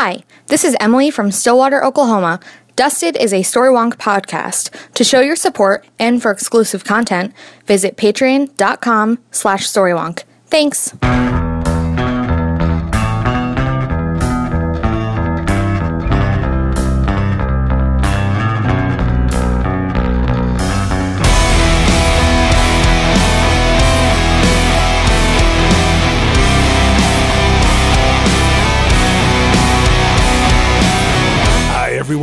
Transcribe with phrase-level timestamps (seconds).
[0.00, 2.38] Hi, this is Emily from Stillwater, Oklahoma.
[2.76, 4.70] Dusted is a Storywonk podcast.
[4.94, 7.34] To show your support and for exclusive content,
[7.66, 10.22] visit patreon.com slash storywonk.
[10.46, 10.94] Thanks.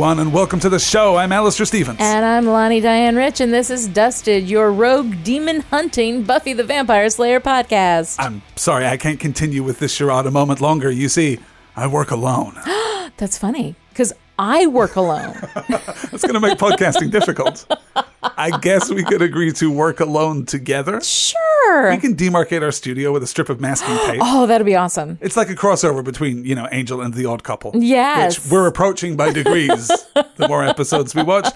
[0.06, 1.16] Everyone, and welcome to the show.
[1.16, 1.98] I'm Alastair Stephens.
[1.98, 6.62] And I'm Lani Diane Rich, and this is Dusted, your rogue demon hunting Buffy the
[6.62, 8.14] Vampire Slayer podcast.
[8.20, 10.92] I'm sorry, I can't continue with this charade a moment longer.
[10.92, 11.40] You see,
[11.74, 12.54] I work alone.
[13.16, 15.34] That's funny, because I work alone.
[15.68, 17.66] That's going to make podcasting difficult.
[18.36, 21.00] I guess we could agree to work alone together.
[21.00, 21.90] sure.
[21.90, 24.20] We can demarcate our studio with a strip of masking tape.
[24.28, 25.18] Oh, that'd be awesome.
[25.20, 27.72] It's like a crossover between, you know, Angel and the Odd Couple.
[27.74, 28.38] Yes.
[28.44, 29.88] Which we're approaching by degrees
[30.36, 31.48] the more episodes we watch.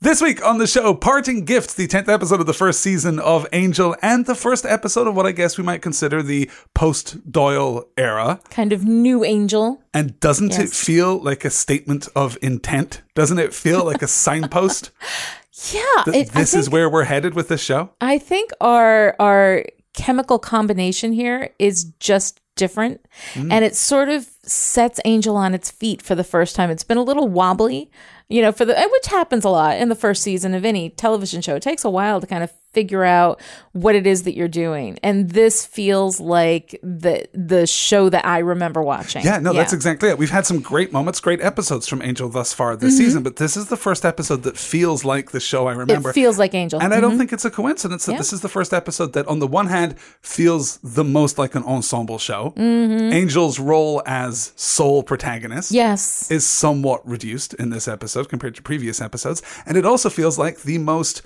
[0.00, 3.46] This week on the show, Parting Gifts, the 10th episode of the first season of
[3.52, 7.84] Angel, and the first episode of what I guess we might consider the post Doyle
[7.96, 8.40] era.
[8.50, 9.80] Kind of new angel.
[9.94, 13.02] And doesn't it feel like a statement of intent?
[13.14, 14.90] Doesn't it feel like a signpost?
[15.70, 15.82] Yeah.
[16.06, 17.90] that it- this is where we're headed with this show?
[18.00, 23.00] I think our our chemical combination here is just different
[23.34, 23.52] Mm.
[23.52, 26.70] and it sort of sets Angel on its feet for the first time.
[26.70, 27.90] It's been a little wobbly,
[28.28, 31.40] you know, for the which happens a lot in the first season of any television
[31.42, 31.54] show.
[31.56, 33.40] It takes a while to kind of figure out
[33.72, 34.98] what it is that you're doing.
[35.02, 39.24] And this feels like the the show that I remember watching.
[39.24, 40.18] Yeah, no, that's exactly it.
[40.18, 43.56] We've had some great moments, great episodes from Angel thus far this season, but this
[43.56, 45.94] is the first episode that feels like the show I remember.
[45.94, 46.08] Mm-hmm.
[46.08, 46.80] It feels like Angel.
[46.82, 48.18] And I don't think it's a coincidence that Yeah.
[48.18, 51.64] this is the first episode that, on the one hand, feels the most like an
[51.64, 52.52] ensemble show.
[52.56, 53.12] Mm-hmm.
[53.12, 56.30] Angel's role as sole protagonist yes.
[56.30, 59.42] is somewhat reduced in this episode compared to previous episodes.
[59.66, 61.22] And it also feels like the most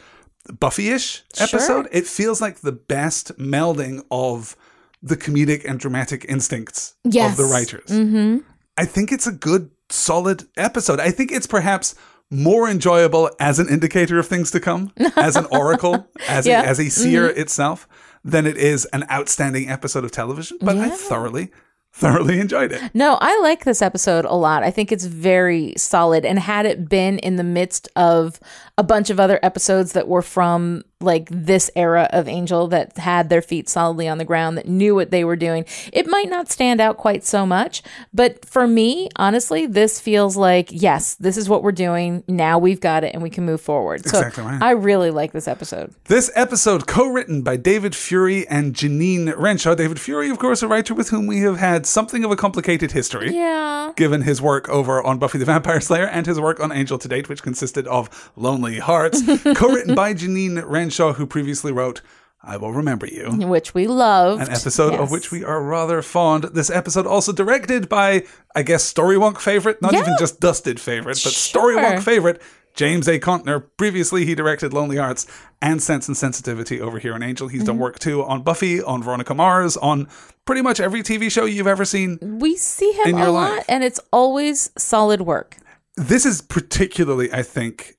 [0.58, 1.88] Buffy ish episode.
[1.92, 4.56] It feels like the best melding of
[5.02, 7.32] the comedic and dramatic instincts Yes.
[7.32, 7.88] of the writers.
[7.90, 8.38] Mm-hmm.
[8.78, 11.00] I think it's a good, solid episode.
[11.00, 11.94] I think it's perhaps
[12.30, 16.60] more enjoyable as an indicator of things to come, as an oracle, as, Yeah.
[16.60, 16.68] Mm-hmm.
[16.68, 17.86] a, as a seer itself,
[18.24, 20.58] than it is an outstanding episode of television.
[20.60, 21.50] But I thoroughly,
[21.92, 22.90] thoroughly enjoyed it.
[22.92, 24.64] No, I like this episode a lot.
[24.64, 26.24] I think it's very solid.
[26.24, 28.40] And had it been in the midst of
[28.78, 33.28] a bunch of other episodes that were from like this era of Angel that had
[33.28, 36.50] their feet solidly on the ground, that knew what they were doing, it might not
[36.50, 37.82] stand out quite so much.
[38.14, 42.24] But for me, honestly, this feels like, yes, this is what we're doing.
[42.28, 44.06] Now we've got it and we can move forward.
[44.06, 44.62] So right.
[44.62, 45.94] I really like this episode.
[46.04, 49.74] This episode, co written by David Fury and Jeannine Renshaw.
[49.74, 52.92] David Fury, of course, a writer with whom we have had something of a complicated
[52.92, 53.34] history.
[53.34, 53.92] Yeah.
[53.96, 57.08] Given his work over on Buffy the Vampire Slayer and his work on Angel to
[57.08, 59.22] date, which consisted of Lonely Hearts,
[59.56, 62.02] co written by Jeannine Renshaw, who previously wrote
[62.42, 64.40] I Will Remember You, Which we love.
[64.40, 66.44] an episode of which we are rather fond.
[66.54, 68.24] This episode also directed by,
[68.54, 70.00] I guess, Storywonk favorite, not Yeah.
[70.00, 71.62] even just Dusted favorite, but Sure.
[71.72, 72.40] Storywonk favorite,
[72.74, 73.18] James A.
[73.18, 73.64] Contner.
[73.78, 75.26] Previously, he directed Lonely Hearts
[75.62, 77.48] and Sense and Sensitivity over here on Angel.
[77.48, 77.66] He's Mm-hmm.
[77.66, 80.06] done work too on Buffy, on Veronica Mars, on
[80.44, 82.18] pretty much every TV show you've ever seen.
[82.38, 83.64] we see him a lot, life.
[83.68, 85.56] and it's always solid work.
[85.96, 87.94] This is particularly, I think,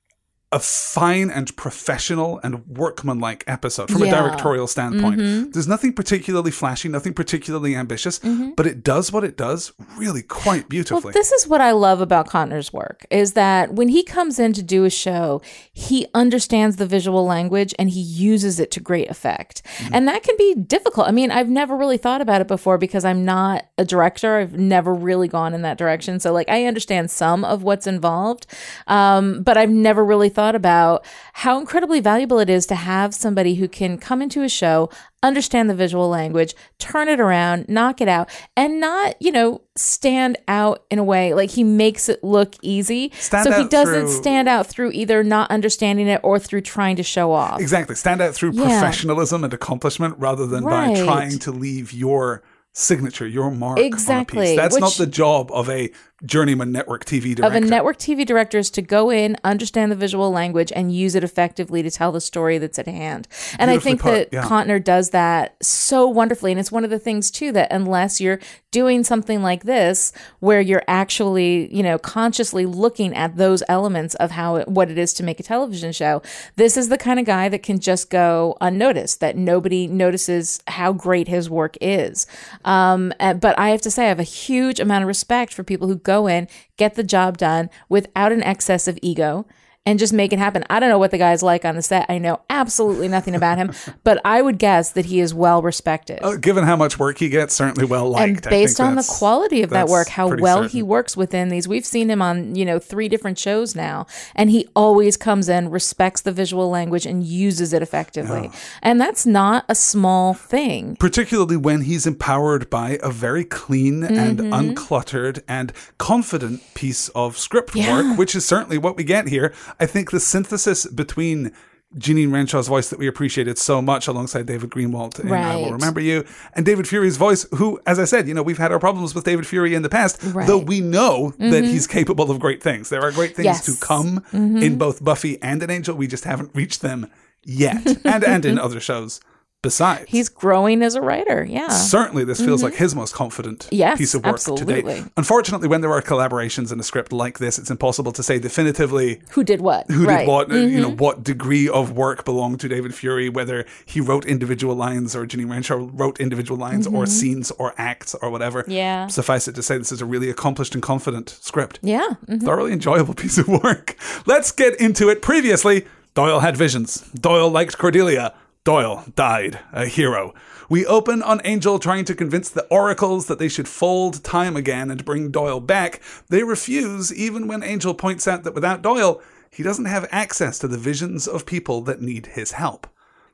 [0.50, 4.14] a fine and professional and workmanlike episode from a Yeah.
[4.14, 4.28] Mm-hmm.
[4.28, 5.52] directorial standpoint.
[5.52, 8.18] There's nothing particularly flashy, nothing particularly ambitious,
[8.56, 11.02] but it does what it does really quite beautifully.
[11.04, 14.54] Well, this is what I love about Contner's work is that when he comes in
[14.54, 15.42] to do a show,
[15.72, 19.60] he understands the visual language and he uses it to great effect.
[19.92, 21.08] And that can be difficult.
[21.08, 24.38] I mean, I've never really thought about it before because I'm not a director.
[24.38, 26.20] I've never really gone in that direction.
[26.20, 28.46] So like I understand some of what's involved.
[28.86, 33.56] Um, but I've never really thought about how incredibly valuable it is to have somebody
[33.56, 34.88] who can come into a show,
[35.20, 40.38] understand the visual language, turn it around, knock it out, and not, you know, stand
[40.46, 43.10] out in a way like he makes it look easy.
[43.18, 46.94] Stand so he doesn't through- stand out through either not understanding it or through trying
[46.94, 47.60] to show off.
[47.60, 47.96] Exactly.
[47.96, 48.62] Stand out through Yeah.
[48.62, 54.44] professionalism and accomplishment rather than by trying to leave your signature, your mark Exactly, on
[54.44, 54.56] a piece.
[54.56, 55.90] That's not the job of a
[56.24, 57.44] journeyman network TV director.
[57.44, 61.14] of a network TV director is to go in, understand the visual language, and use
[61.14, 63.28] it effectively to tell the story that's at hand.
[63.58, 64.42] And I think put, that yeah.
[64.42, 66.50] Contner does that so wonderfully.
[66.50, 70.60] And it's one of the things too that unless you're doing something like this, where
[70.60, 75.12] you're actually, you know, consciously looking at those elements of how it, what it is
[75.14, 76.20] to make a television show,
[76.56, 79.20] this is the kind of guy that can just go unnoticed.
[79.20, 82.26] That nobody notices how great his work is.
[82.64, 85.62] Um, uh, but I have to say, I have a huge amount of respect for
[85.62, 89.46] people who go in, get the job done without an excess of ego
[89.88, 90.64] and just make it happen.
[90.68, 92.04] I don't know what the guy's like on the set.
[92.10, 93.72] I know absolutely nothing about him,
[94.04, 96.18] but I would guess that he is well respected.
[96.22, 98.44] Uh, given how much work he gets, certainly well liked.
[98.44, 100.70] and based on the quality of that work, how well certain.
[100.70, 101.66] he works within these.
[101.66, 105.70] We've seen him on, you know, three different shows now, and he always comes in,
[105.70, 108.50] respects the visual language, and uses it effectively.
[108.82, 110.96] And that's not a small thing.
[110.96, 114.52] particularly when he's empowered by a very clean and Mm-hmm.
[114.52, 117.92] uncluttered and confident piece of script Yeah.
[118.10, 119.52] work, which is certainly what we get here.
[119.80, 121.52] I think the synthesis between
[121.96, 126.00] Jeannine Renshaw's voice that we appreciated so much alongside David Greenwalt in I Will Remember
[126.00, 129.14] You and David Fury's voice, who, as I said, you know, we've had our problems
[129.14, 130.34] with David Fury in the past, Right.
[130.34, 130.46] Mm-hmm.
[130.48, 132.90] though we know that he's capable of great things.
[132.90, 133.62] There are great things Yes.
[133.68, 133.72] Mm-hmm.
[133.80, 133.86] to
[134.32, 135.96] come in both Buffy and an Angel.
[135.96, 137.06] We just haven't reached them
[137.44, 137.86] yet.
[138.04, 139.20] and and in other shows
[139.62, 140.04] besides.
[140.08, 141.44] He's growing as a writer.
[141.48, 141.68] Yeah.
[141.68, 143.74] Certainly, this feels like his most confident Mm-hmm.
[143.74, 144.82] Yes, piece of work to absolutely.
[144.94, 145.04] date.
[145.16, 149.20] Unfortunately, when there are collaborations in a script like this, it's impossible to say definitively
[149.32, 149.90] Who did what?
[149.90, 150.18] who right.
[150.20, 150.82] did what, uh, you Mm-hmm.
[150.82, 155.26] know, what degree of work belonged to David Fury, whether he wrote individual lines or
[155.26, 158.62] Ginny Renshaw wrote individual lines or scenes or acts or whatever.
[158.62, 158.70] Mm-hmm.
[158.72, 159.06] Yeah.
[159.08, 161.78] Suffice it to say, this is a really accomplished and confident script.
[161.82, 162.06] Yeah.
[162.26, 162.42] mhm.
[162.42, 163.96] Thoroughly enjoyable piece of work.
[164.26, 165.22] Let's get into it.
[165.22, 167.00] Previously, Doyle had visions.
[167.12, 168.34] Doyle liked Cordelia.
[168.68, 170.34] Doyle died, a hero.
[170.68, 174.90] We open on Angel trying to convince the oracles that they should fold time again
[174.90, 176.02] and bring Doyle back.
[176.28, 180.68] They refuse, even when Angel points out that without Doyle, he doesn't have access to
[180.68, 182.86] the visions of people that need his help.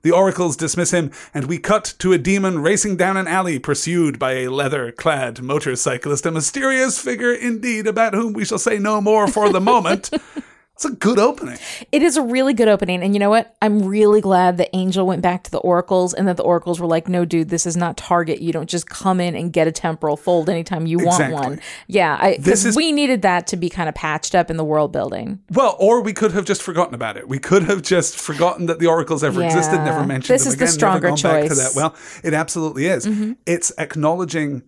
[0.03, 4.21] The oracles dismiss him, and we cut to a demon racing down an alley pursued
[4.21, 9.01] by a leather clad motorcyclist, a mysterious figure indeed, about whom we shall say no
[9.01, 10.11] more for the moment.
[10.77, 11.57] It's a good opening.
[11.93, 13.01] It is a really good opening.
[13.05, 13.55] And you know what?
[13.63, 16.87] I'm really glad that Angel went back to the Oracles and that the Oracles were
[16.89, 18.41] like, no, dude, this is not Target.
[18.43, 21.35] You don't just come in and get a temporal fold anytime you want Exactly.
[21.35, 21.61] one.
[21.87, 22.19] Yeah.
[22.21, 24.91] I, This is- we needed that to be kind of patched up in the world
[24.91, 25.39] building.
[25.53, 27.29] Well, or we could have just forgotten about it.
[27.29, 29.47] We could have just forgotten that the oracles ever Yeah.
[29.47, 31.51] existed, never mentioned This them is the again, stronger back to choice.
[31.53, 31.55] Mm-hmm.
[31.55, 31.73] that.
[31.77, 31.95] Well,
[32.25, 33.09] it absolutely is.
[33.47, 34.63] It's acknowledging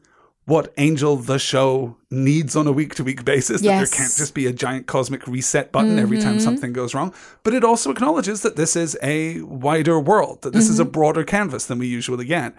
[0.47, 3.61] what Angel the show needs on a week to week basis.
[3.61, 3.73] That Yes.
[3.75, 3.79] Mm-hmm.
[3.99, 7.13] there can't just be a giant cosmic reset button every time something goes wrong.
[7.43, 10.93] But it also acknowledges that this is a wider world, that this is a Mm-hmm.
[10.93, 12.55] broader canvas than we usually get.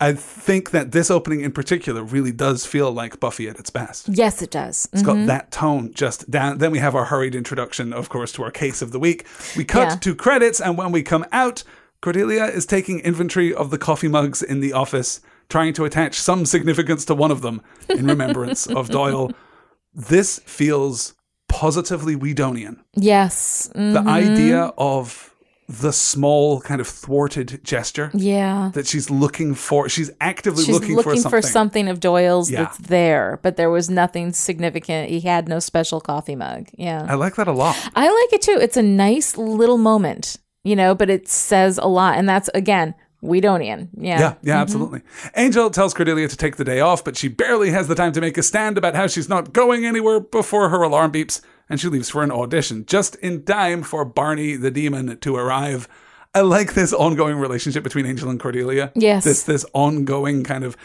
[0.00, 4.08] I think that this opening in particular really does feel like Buffy at its best.
[4.10, 4.88] Yes, it does.
[4.92, 6.58] It's got that tone just down.
[6.58, 9.26] Then we have our hurried introduction, of course, to our case of the week.
[9.56, 9.96] We cut Yeah.
[9.96, 11.64] to credits, and when we come out,
[12.02, 16.44] Cordelia is taking inventory of the coffee mugs in the office, trying to attach some
[16.46, 19.30] significance to one of them in remembrance of Doyle.
[19.94, 21.14] This feels
[21.48, 22.78] positively Whedonian.
[22.94, 23.70] Yes.
[23.74, 25.32] Mm, The idea of
[25.68, 28.70] the small, kind of thwarted gesture yeah.
[28.74, 29.88] that she's looking for.
[29.88, 31.30] She's actively She's looking, looking, for something.
[31.42, 32.64] for something of Doyle's Yeah.
[32.64, 35.08] that's there, but there was nothing significant.
[35.10, 36.68] He had no special coffee mug.
[36.76, 37.04] Yeah.
[37.08, 37.76] I like that a lot.
[37.96, 38.58] I like it too.
[38.60, 42.16] It's a nice little moment, you know, but it says a lot.
[42.16, 43.88] And that's, again, Whedonian.
[43.96, 44.18] Yeah.
[44.18, 44.50] Yeah, yeah, mm-hmm.
[44.50, 45.02] absolutely.
[45.36, 48.20] Angel tells Cordelia to take the day off, but she barely has the time to
[48.20, 51.88] make a stand about how she's not going anywhere before her alarm beeps, and she
[51.88, 55.88] leaves for an audition just in time for Barney the demon to arrive.
[56.34, 58.92] I like this ongoing relationship between Angel and Cordelia.
[58.94, 59.24] Yes.
[59.24, 60.76] This this ongoing kind of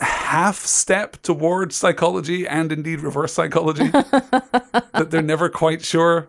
[0.00, 3.88] half step towards psychology and indeed reverse psychology.
[3.90, 6.28] that they're never quite sure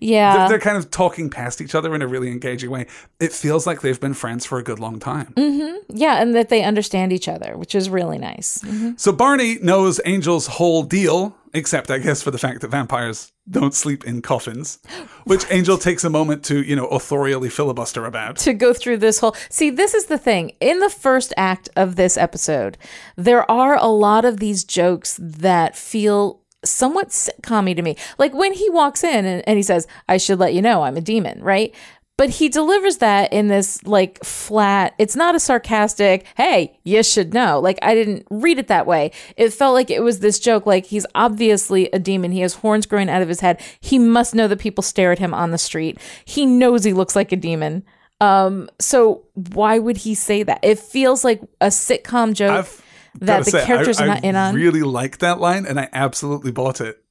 [0.00, 0.36] Yeah.
[0.36, 2.86] they're, they're kind of talking past each other in a really engaging way.
[3.20, 5.32] It feels like they've been friends for a good long time.
[5.36, 5.96] Mm-hmm.
[5.96, 6.20] yeah.
[6.20, 8.58] And that they understand each other, which is really nice.
[8.58, 8.92] Mm-hmm.
[8.96, 13.74] So Barney knows Angel's whole deal, except I guess for the fact that vampires don't
[13.74, 14.78] sleep in coffins,
[15.24, 18.36] which Angel takes a moment to, you know, authorially filibuster about.
[18.38, 21.96] to go through this whole see this is the thing in the first act of
[21.96, 22.76] this episode
[23.16, 27.96] there are a lot of these jokes that feel somewhat sitcom to me.
[28.18, 30.96] Like when he walks in and, and he says i should let you know i'm
[30.96, 31.74] a demon right?
[32.16, 37.34] But he delivers that in this like flat it's not a sarcastic hey you should
[37.34, 37.58] know.
[37.60, 39.10] Like i didn't read it that way.
[39.36, 42.32] It felt like it was this joke like he's obviously a demon.
[42.32, 43.60] He has horns growing out of his head.
[43.80, 45.98] He must know that people stare at him on the street.
[46.24, 47.84] He knows he looks like a demon.
[48.20, 50.60] Um so why would he say that?
[50.62, 52.66] It feels like a sitcom joke.
[52.66, 52.83] I've
[53.20, 55.88] that the say, character's I, I not in on really like that line, and I
[55.92, 57.02] absolutely bought it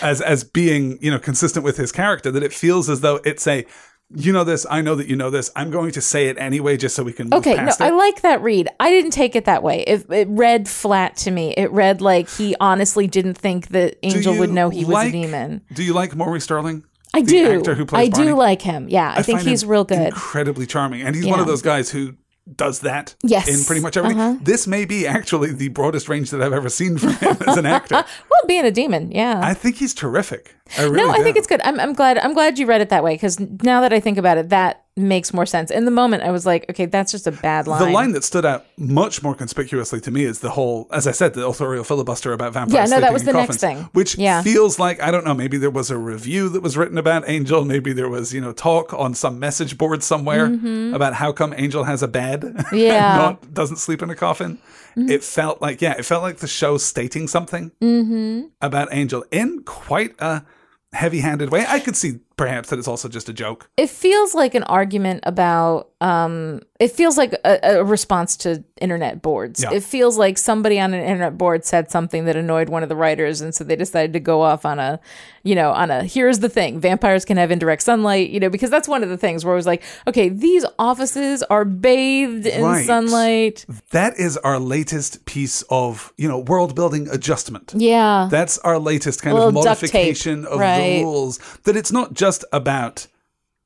[0.00, 2.30] as as being, you know, consistent with his character.
[2.30, 3.66] That it feels as though it's a,
[4.14, 5.50] you know this, I know that you know this.
[5.56, 7.90] I'm going to say it anyway, just so we can move Okay, no, past I
[7.90, 8.68] like that read.
[8.78, 9.82] I didn't take it that way.
[9.82, 11.52] It, it read flat to me.
[11.56, 15.62] It read like he honestly didn't think that Angel would know he was a demon.
[15.72, 16.84] Do you like Maury Sterling?
[17.14, 17.58] I do.
[17.58, 18.88] actor who plays I do like him.
[18.88, 20.08] Yeah, I, think find he's real good.
[20.08, 22.16] incredibly charming, and he's one of those guys who
[22.56, 23.48] does that Yes.
[23.48, 24.20] in pretty much everything.
[24.20, 24.38] Uh-huh.
[24.42, 27.66] This may be actually the broadest range that I've ever seen from him as an
[27.66, 28.04] actor.
[28.30, 29.40] Well, being a demon, yeah.
[29.42, 30.54] I think he's terrific.
[30.78, 31.22] I really no, I do.
[31.24, 31.60] think it's good.
[31.64, 32.18] I'm, I'm glad.
[32.18, 34.83] I'm glad you read it that way because now that I think about it, that
[34.96, 35.72] makes more sense.
[35.72, 37.82] In the moment, I was like, okay, that's just a bad line.
[37.84, 41.10] The line that stood out much more conspicuously to me is the whole, as I
[41.10, 42.90] said, the authorial filibuster about vampires.
[42.90, 43.88] Yeah, no, that was the next thing.
[43.92, 44.42] Which Yeah.
[44.42, 45.34] feels like I don't know.
[45.34, 47.64] Maybe there was a review that was written about Angel.
[47.64, 50.46] Maybe there was you know talk on some message board somewhere
[50.94, 52.76] about how come Angel has a bed, Mm-hmm.
[52.76, 52.88] Yeah.
[52.94, 52.94] Mm-hmm.
[52.94, 54.58] and not doesn't sleep in a coffin.
[54.96, 58.46] It felt like yeah, it felt like the show stating something Mm-hmm.
[58.60, 60.44] about Angel in quite a
[60.92, 61.64] heavy-handed way.
[61.66, 63.68] I could see perhaps that it's also just a joke.
[63.76, 69.22] it feels like an argument about um it feels like a, a response to internet
[69.22, 69.72] boards Yeah.
[69.72, 72.96] it feels like somebody on an internet board said something that annoyed one of the
[72.96, 74.98] writers and so they decided to go off on a
[75.44, 78.68] you know on a here's the thing vampires can have indirect sunlight you know because
[78.70, 82.62] that's one of the things where it was like okay these offices are bathed in
[82.64, 82.84] Right.
[82.86, 87.72] sunlight That is our latest piece of you know world building adjustment.
[87.76, 90.98] yeah That's our latest kind of modification of right.
[90.98, 91.38] the rules.
[91.64, 93.06] That it's not just about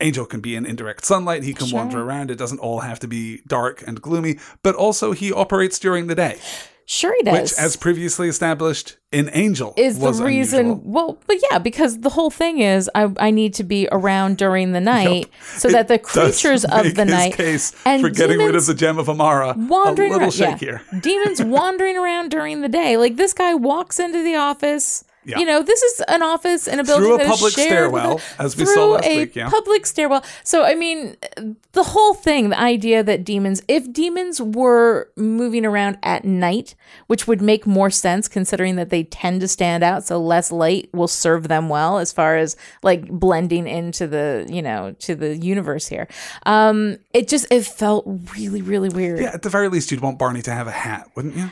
[0.01, 3.09] Angel can be in indirect sunlight, he can wander around, it doesn't all have to
[3.09, 6.39] be dark and gloomy, but also he operates during the day,
[6.87, 10.83] sure he does which, as previously established in Angel, is the reason unusual.
[10.85, 14.73] well but yeah because the whole thing is i, I need to be around during
[14.73, 18.55] the night so It that the creatures of the night case and for getting rid
[18.55, 20.81] of the gem of Amara wandering a little around, shakier.
[20.93, 21.01] Yeah.
[21.01, 25.39] demons wandering around during the day like this guy walks into the office Yeah.
[25.41, 28.57] You know, this is an office in a building Through a public stairwell, a- as
[28.57, 29.51] we saw last a week, yeah.
[29.51, 30.25] public stairwell.
[30.43, 31.17] So, I mean,
[31.73, 36.75] the whole thing, the idea that demons, if demons were moving around at night,
[37.09, 40.89] which would make more sense considering that they tend to stand out, so less light
[40.95, 45.37] will serve them well as far as like blending into the, you know, to the
[45.37, 46.09] universe here.
[46.47, 48.05] Um, it just it felt
[48.35, 49.21] really, really weird.
[49.21, 51.51] Yeah, at the very least, you'd want Barney to have a hat, wouldn't you?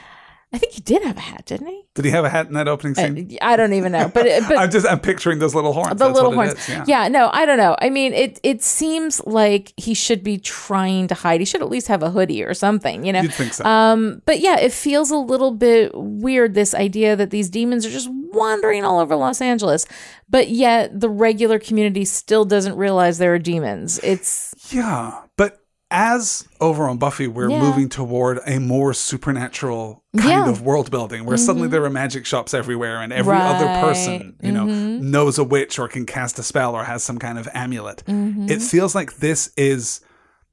[0.52, 1.82] I think he did have a hat, didn't he?
[1.94, 3.36] Did he have a hat in that opening scene?
[3.42, 5.90] I don't even know, but but I'm just I'm picturing those little horns.
[5.90, 6.52] the That's little horns.
[6.52, 7.08] is, yeah.
[7.08, 7.76] no, I don't know.
[7.80, 11.40] I mean, it it seems like he should be trying to hide.
[11.40, 13.22] He should at least have a hoodie or something, you know.
[13.22, 13.64] You'd think so.
[13.64, 16.54] Um, but yeah, it feels a little bit weird.
[16.54, 19.84] This idea that these demons are just wandering all over Los Angeles,
[20.28, 23.98] but yet the regular community still doesn't realize there are demons.
[24.04, 27.60] It's Yeah, but as over on Buffy, we're Yeah.
[27.60, 30.40] moving toward a more supernatural kind Yeah.
[30.40, 30.50] Mm-hmm.
[30.50, 34.50] of world building where suddenly there are magic shops everywhere and every other person, you
[34.52, 35.10] know, Mm-hmm.
[35.10, 38.02] knows a witch or can cast a spell or has some kind of amulet.
[38.08, 38.50] Mm-hmm.
[38.50, 40.00] It feels like this is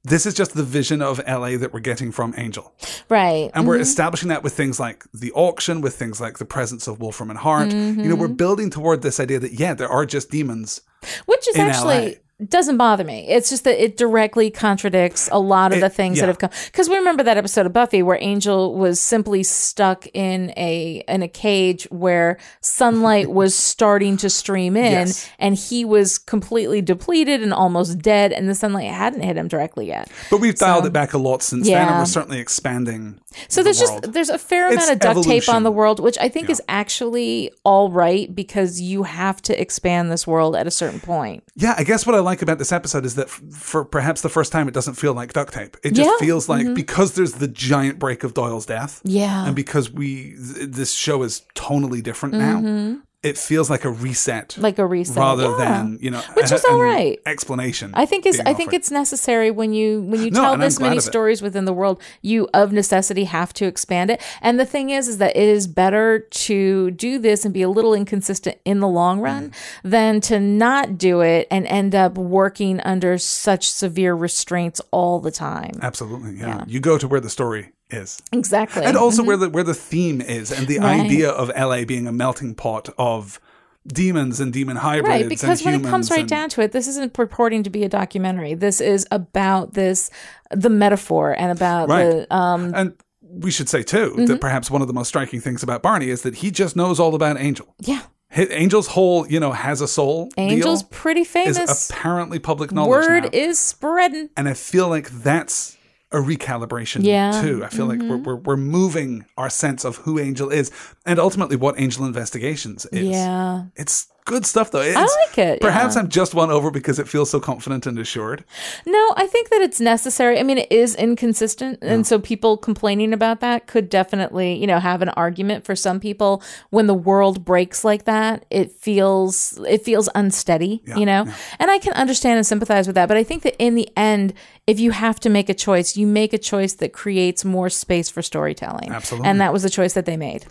[0.06, 2.74] this is just the vision of LA that we're getting from Angel.
[3.08, 3.50] right.
[3.54, 7.00] And we're establishing that with things like the auction, with things like the presence of
[7.00, 7.72] Wolfram and Hart.
[7.72, 8.20] You know, Mm-hmm.
[8.20, 10.82] we're building toward this idea that, yeah, there are just demons.
[11.24, 12.18] which is actually
[12.50, 13.26] doesn't bother me.
[13.28, 16.22] It's just that it directly contradicts a lot of It- the things yeah.
[16.22, 16.50] that have come.
[16.66, 21.22] Because we remember that episode of Buffy where Angel was simply stuck in a in
[21.22, 25.28] a cage where sunlight was starting to stream in, Yes.
[25.38, 29.86] and he was completely depleted and almost dead, and the sunlight hadn't hit him directly
[29.86, 30.08] yet.
[30.30, 31.98] But we've dialed it back a lot since then, and Yeah.
[32.00, 33.20] we're certainly expanding.
[33.48, 34.02] So there's world.
[34.02, 36.48] just there's a fair It's amount of duct tape on the world, which I think
[36.50, 41.44] is actually all right because you have to expand this world at a certain point.
[41.56, 44.28] Yeah, I guess what I like about this episode is that f- for perhaps the
[44.28, 45.76] first time, it doesn't feel like duct tape.
[45.82, 46.12] It just Yeah.
[46.14, 46.24] Mm-hmm.
[46.24, 49.46] feels like because there's the giant break of Doyle's death, Yeah.
[49.46, 54.56] and because we th- this show is tonally different now, it feels like a reset.
[54.58, 55.16] Like a reset.
[55.16, 55.56] rather Yeah.
[55.56, 57.18] than you know, Which is all right.
[57.26, 57.90] explanation.
[57.94, 61.00] I think is I think it's necessary when you when you No, tell this many
[61.00, 64.20] stories within the world, you of necessity have to expand it.
[64.42, 67.68] And the thing is, is that it is better to do this and be a
[67.68, 69.52] little inconsistent in the long run Mm.
[69.82, 75.30] than to not do it and end up working under such severe restraints all the
[75.30, 75.72] time.
[75.82, 76.34] absolutely.
[76.38, 76.64] Yeah.
[76.66, 78.20] you go to where the story is.
[78.32, 78.84] Exactly.
[78.84, 81.00] and also where the where the theme is and the Right.
[81.00, 83.40] idea of LA being a melting pot of
[83.86, 86.62] demons and demon hybrids Right, because and when it humans comes right and- down to
[86.62, 88.54] it, this isn't purporting to be a documentary.
[88.54, 90.10] This is about this,
[90.50, 92.04] the metaphor, and about Right.
[92.28, 94.24] the um, and we should say too Mm-hmm.
[94.26, 96.98] that perhaps one of the most striking things about Barney is that he just knows
[97.00, 97.74] all about Angel.
[97.80, 98.00] yeah.
[98.36, 100.28] Angel's whole, you know, has a soul.
[100.36, 101.88] Angel's pretty is famous.
[101.90, 103.30] apparently public knowledge Word now.
[103.32, 104.28] is spreading.
[104.36, 105.76] and I feel like that's
[106.14, 107.32] a recalibration Yeah.
[107.32, 107.46] Mm-hmm.
[107.46, 107.64] too.
[107.64, 110.70] I feel like we're, we're we're moving our sense of who Angel is.
[111.04, 113.08] and ultimately what Angel Investigations is.
[113.08, 113.64] Yeah.
[113.76, 114.80] It's good stuff though.
[114.80, 116.02] It's, like it, Perhaps yeah.
[116.02, 118.44] I'm just won over because it feels so confident and assured.
[118.86, 120.38] No, I think that it's necessary.
[120.38, 121.78] I mean, it is inconsistent.
[121.82, 126.00] And so people complaining about that could definitely, you know, have an argument for some
[126.00, 128.46] people when the world breaks like that.
[128.50, 131.26] It feels it feels unsteady, you know?
[131.58, 134.32] And I can understand and sympathize with that, but I think that in the end,
[134.66, 138.08] if you have to make a choice, you make a choice that creates more space
[138.08, 138.90] for storytelling.
[138.90, 139.28] Absolutely.
[139.28, 140.46] And that was the choice that they made.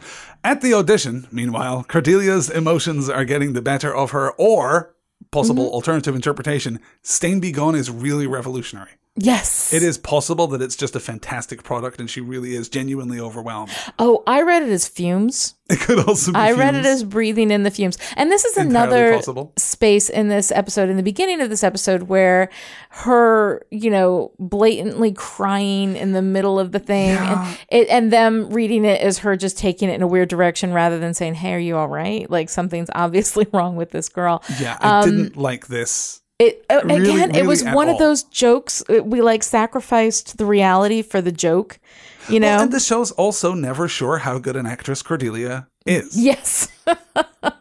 [0.46, 4.94] At the audition, meanwhile, Cordelia's emotions are getting the better of her, or
[5.32, 5.76] possible Mm-hmm.
[5.76, 8.92] alternative interpretation, Stain Be Gone is really revolutionary.
[9.16, 9.72] Yes.
[9.72, 13.72] It is possible that it's just a fantastic product and she really is genuinely overwhelmed.
[14.00, 15.54] Oh, I read it as fumes.
[15.70, 17.98] It could also be I read it as breathing in the fumes.
[18.18, 19.54] And this is Entirely another possible.
[19.56, 22.50] space in this episode, in the beginning of this episode, where
[22.90, 28.50] her, you know, blatantly crying in the middle of the thing and it and them
[28.50, 31.54] reading it as her just taking it in a weird direction rather than saying, Hey,
[31.54, 32.30] are you all right?
[32.30, 34.44] Like something's obviously wrong with this girl.
[34.60, 36.23] Yeah, I um, didn't like this.
[36.40, 37.94] It uh, Really, again, it was one all.
[37.94, 38.84] of those jokes.
[38.90, 41.80] uh, We like sacrificed the reality for the joke,
[42.28, 42.48] you know?
[42.56, 46.18] Well, and the show's also never sure how good an actress Cordelia is.
[46.18, 46.68] yes.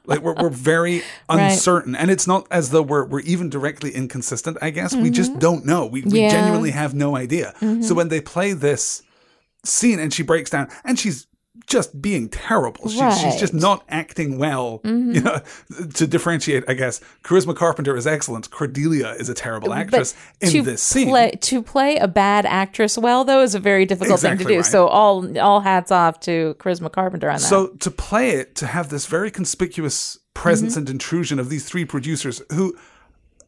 [0.05, 1.53] Like we're, we're very Right.
[1.53, 4.59] uncertain, and it's not as though we're we're even directly inconsistent.
[4.61, 5.87] I guess we just don't know.
[5.87, 6.17] We, we Mm-hmm.
[6.17, 6.23] Yeah.
[6.29, 6.37] Mm-hmm.
[6.37, 7.55] genuinely have no idea.
[7.83, 9.03] So when they play this
[9.65, 11.27] scene and she breaks down, and she's
[11.67, 12.89] just being terrible.
[12.89, 13.59] She, She's just Mm-hmm.
[13.59, 14.81] not acting well.
[14.85, 15.41] You know,
[15.95, 18.51] to differentiate, I guess Charisma Carpenter is excellent.
[18.51, 21.09] Cordelia is a terrible actress in to this scene.
[21.09, 24.57] Play, to play a bad actress well, though, is a very difficult thing to do.
[24.57, 24.65] right.
[24.65, 27.41] So all all hats off to Charisma Carpenter on that.
[27.41, 30.79] So to play it, to have this very conspicuous presence Mm-hmm.
[30.81, 32.75] and intrusion of these three producers who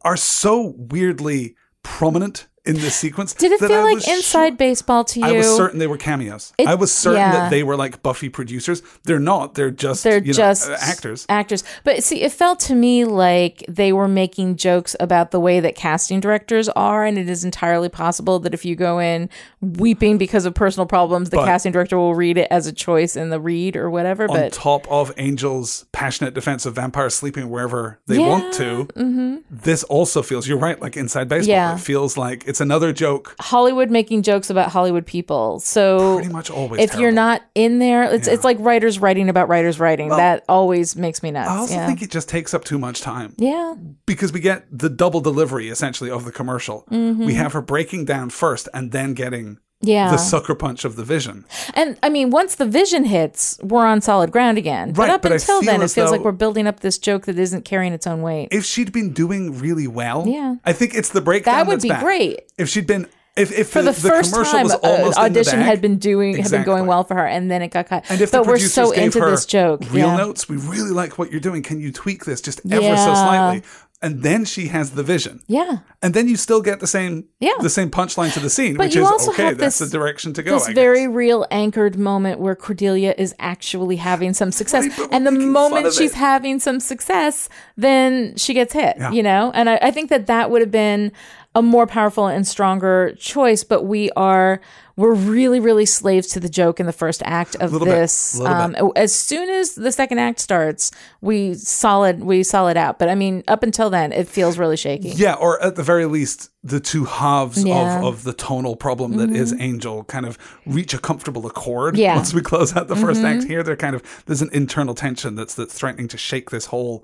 [0.03, 3.33] are so weirdly prominent in this sequence.
[3.33, 5.25] Did it feel I like inside sure- baseball to you?
[5.25, 6.53] I was certain they were cameos.
[6.65, 7.31] I was certain yeah.
[7.33, 8.81] that they were like Buffy producers.
[9.03, 9.55] They're not.
[9.55, 11.25] They're just They're you know, just uh, actors.
[11.29, 15.59] Actors, but see, it felt to me like they were making jokes about the way
[15.59, 19.29] that casting directors are, and it is entirely possible that if you go in
[19.61, 23.15] weeping because of personal problems, the But- casting director will read it as a choice
[23.15, 24.23] in the read or whatever.
[24.29, 29.43] on But top of Angel's passionate defense of vampires sleeping wherever they Yeah, want to,
[29.49, 31.53] this also feels, you're right, like inside baseball.
[31.55, 31.75] Yeah.
[31.75, 33.35] It feels like it's another joke.
[33.39, 35.59] Hollywood making jokes about Hollywood people.
[35.59, 39.47] So Pretty much always if you're not in there, it's it's like writers writing about
[39.49, 40.09] writers writing.
[40.09, 41.49] that always makes me nuts.
[41.49, 41.87] I also yeah.
[41.87, 43.33] think it just takes up too much time.
[43.37, 43.75] yeah.
[44.05, 46.85] because we get the double delivery essentially of the commercial.
[46.89, 49.64] We have her breaking down first and then getting Mm-hmm.
[49.81, 50.09] Yeah.
[50.09, 51.45] the sucker punch of the vision.
[51.73, 54.89] And I mean, once the vision hits, we're on solid ground again.
[54.89, 57.37] Right, but up but until then, it feels like we're building up this joke that
[57.37, 58.49] isn't carrying its own weight.
[58.51, 60.55] If she'd been doing really well, Yeah.
[60.65, 62.01] I think it's the breakdown That would be back.
[62.01, 62.41] great.
[62.57, 65.97] If she'd been if if For the, first commercial time, was uh, audition had been
[65.97, 68.05] doing had been going well for her, and then it got cut.
[68.09, 70.15] And if the but we're so gave into her this joke, real yeah.
[70.15, 71.61] notes, we really like what you're doing.
[71.61, 73.63] Can you tweak this just ever so slightly?
[74.05, 75.41] And then she has the vision.
[75.47, 75.77] Yeah.
[76.03, 77.53] And then you still get the same Yeah.
[77.61, 79.89] the same punchline to the scene, But which you is also okay, have that's this-
[79.89, 80.53] the direction to go.
[80.59, 84.85] this very real anchored moment where Cordelia is actually having some success.
[84.97, 86.17] Right, and the moment she's it.
[86.31, 89.11] having some success, then she gets hit, Yeah.
[89.11, 89.51] you know?
[89.55, 91.11] And I, I think that that would have been
[91.55, 94.61] a more powerful and stronger choice, but we are.
[94.97, 98.39] We're really, really slaves to the joke in the first act of this.
[98.39, 102.97] Um, as soon as the second act starts, we solid, we solid out.
[102.97, 105.09] But I mean, up until then, it feels really shaky.
[105.09, 107.75] Yeah, or at the very least, the two halves Yeah.
[107.75, 108.05] Mm-hmm.
[108.05, 112.11] of, of the tonal problem that is Angel kind of reach a comfortable accord Yeah.
[112.11, 112.17] Mm-hmm.
[112.19, 113.63] once we close out the 1st act here.
[113.63, 117.03] They're kind of there's an internal tension that's that's threatening to shake this whole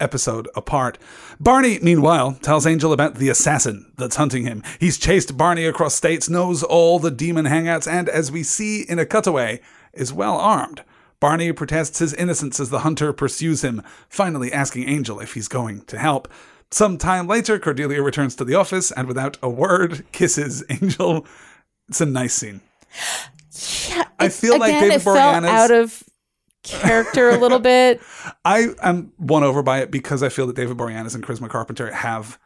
[0.00, 0.98] episode apart.
[1.38, 4.62] Barney, meanwhile, tells Angel about the assassin that's hunting him.
[4.80, 8.98] He's chased Barney across states, knows all the demon hangouts, and as we see in
[8.98, 9.60] a cutaway,
[9.92, 10.82] is well armed.
[11.20, 15.82] Barney protests his innocence as the hunter pursues him, finally asking Angel if he's going
[15.82, 16.26] to help.
[16.72, 21.24] Some time later, Cordelia returns to the office and without a word kisses Angel.
[21.88, 22.60] It's a nice scene.
[24.18, 25.46] I feel like Again, David it Boreanaz.
[25.48, 26.02] out of
[26.62, 28.00] character a little bit.
[28.44, 31.92] I am won over by it because I feel that David Boreanaz and Charisma Carpenter
[31.92, 32.38] have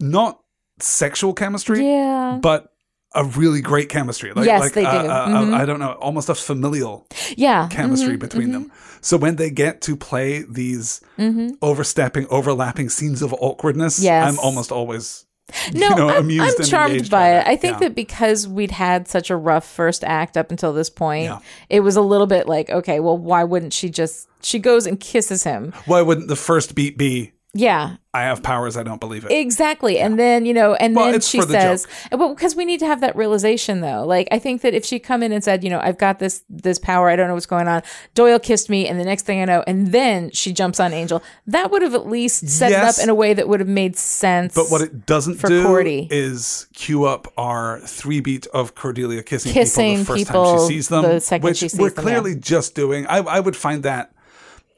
[0.00, 0.40] not
[0.80, 2.38] sexual chemistry, Yeah.
[2.42, 2.70] but
[3.14, 4.32] a really great chemistry.
[4.34, 4.88] Like, Yes, like they do.
[4.88, 5.54] Mhm.
[5.54, 7.68] I don't know, almost a familial Yeah.
[7.68, 8.52] chemistry Mhm, between mhm.
[8.52, 8.72] them.
[9.02, 11.50] So when they get to play these Mm-hmm.
[11.62, 14.26] overstepping, overlapping scenes of awkwardness, Yes.
[14.26, 15.26] I'm almost always
[15.74, 17.46] No, you know, I'm, I'm charmed by it.
[17.46, 17.88] I think Yeah.
[17.88, 21.38] that because we'd had such a rough first act up until this point, Yeah.
[21.68, 24.28] it was a little bit like, okay, well, why wouldn't she just?
[24.42, 25.72] She goes and kisses him.
[25.86, 28.76] Why wouldn't the first beat be Yeah, I have powers.
[28.76, 29.30] I don't believe it.
[29.30, 29.98] Exactly.
[30.00, 32.80] And then, you know, and Well, then she for the says, but because we need
[32.80, 34.04] to have that realization though.
[34.04, 36.42] Like I think that if she come in and said, you know, I've got this
[36.50, 37.82] this power, I don't know what's going on.
[38.14, 41.22] Doyle kissed me and the next thing I know, and then she jumps on Angel,
[41.46, 42.98] that would have at least set Yes.
[42.98, 44.54] it up in a way that would have made sense.
[44.54, 46.08] But what it doesn't for do Cordy.
[46.10, 50.58] is cue up our three beat of Cordelia kissing, Kissing people the first people time
[50.68, 53.06] she sees them, the second which she sees we're them, clearly just doing.
[53.06, 54.12] I, I would find that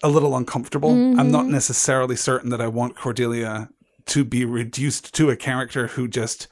[0.07, 0.91] a little uncomfortable.
[0.91, 1.31] I'm Mm-hmm.
[1.31, 3.69] not necessarily certain that I want Cordelia
[4.07, 6.47] to be reduced to a character who just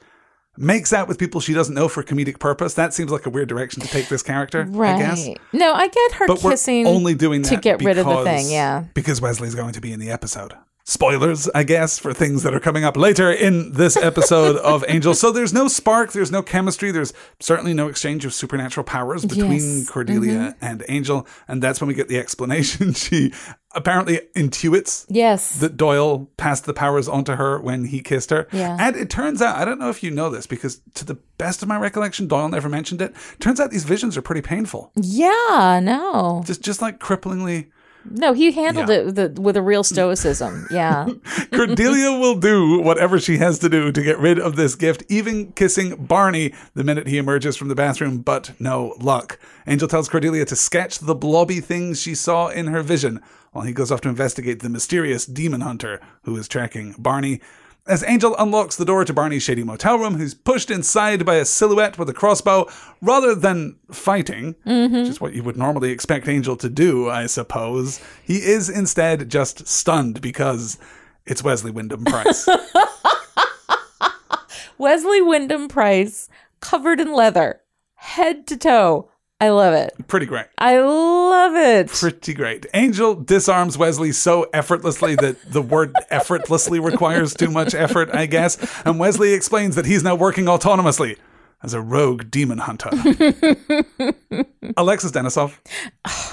[0.57, 2.73] makes out with people she doesn't know for comedic purpose.
[2.75, 4.61] That seems like a weird direction to take this character.
[4.61, 5.27] I guess.
[5.27, 5.37] right.
[5.53, 8.23] No, I get her But we're kissing only doing that to get rid of the
[8.23, 8.49] thing.
[8.49, 8.85] Yeah.
[8.93, 10.53] because Wesley's going to be in the episode.
[10.87, 15.15] Spoilers, I guess, for things that are coming up later in this episode of Angel.
[15.15, 19.53] So there's no spark, there's no chemistry, there's certainly no exchange of supernatural powers between
[19.53, 19.63] Yes.
[19.63, 19.91] Mm-hmm.
[19.91, 22.93] Cordelia and Angel, and that's when we get the explanation.
[23.05, 23.33] She
[23.73, 25.57] apparently intuits Yes.
[25.59, 28.47] that Doyle passed the powers onto her when he kissed her.
[28.53, 28.77] Yeah.
[28.79, 31.63] And it turns out, I don't know if you know this, because to the best
[31.63, 33.15] of my recollection, Doyle never mentioned it.
[33.39, 34.91] Turns out these visions are pretty painful.
[34.95, 35.79] yeah.
[35.81, 36.43] No.
[36.45, 37.67] Just just like cripplingly
[38.09, 38.33] No.
[38.33, 38.95] He handled Yeah.
[38.95, 40.67] it with, a- with a real stoicism.
[40.71, 41.07] Yeah.
[41.53, 45.51] Cordelia will do whatever she has to do to get rid of this gift, even
[45.53, 49.39] kissing Barney the minute he emerges from the bathroom, but no luck.
[49.67, 53.71] Angel tells Cordelia to sketch the blobby things she saw in her vision while he
[53.73, 57.39] goes off to investigate the mysterious demon hunter who is tracking Barney.
[57.87, 61.45] As Angel unlocks the door to Barney's shady motel room, who's pushed inside by a
[61.45, 62.65] silhouette with a crossbow,
[62.99, 64.95] rather than fighting, mm-hmm.
[64.95, 69.29] which is what you would normally expect Angel to do, I suppose, he is instead
[69.29, 70.79] just stunned because
[71.27, 72.49] it's Wesley Wyndam-Pryce.
[74.79, 76.27] Wesley Wyndam-Pryce
[76.61, 77.61] covered in leather,
[77.93, 79.11] head to toe.
[79.41, 79.93] I love it.
[80.07, 80.45] Pretty great.
[80.57, 81.87] I love it.
[81.89, 82.65] Pretty great.
[82.73, 88.57] Angel disarms Wesley so effortlessly that the word effortlessly requires too much effort, I guess.
[88.85, 91.17] And Wesley explains that he's now working autonomously
[91.63, 92.89] as a rogue demon hunter.
[94.77, 95.57] Alexis Denisof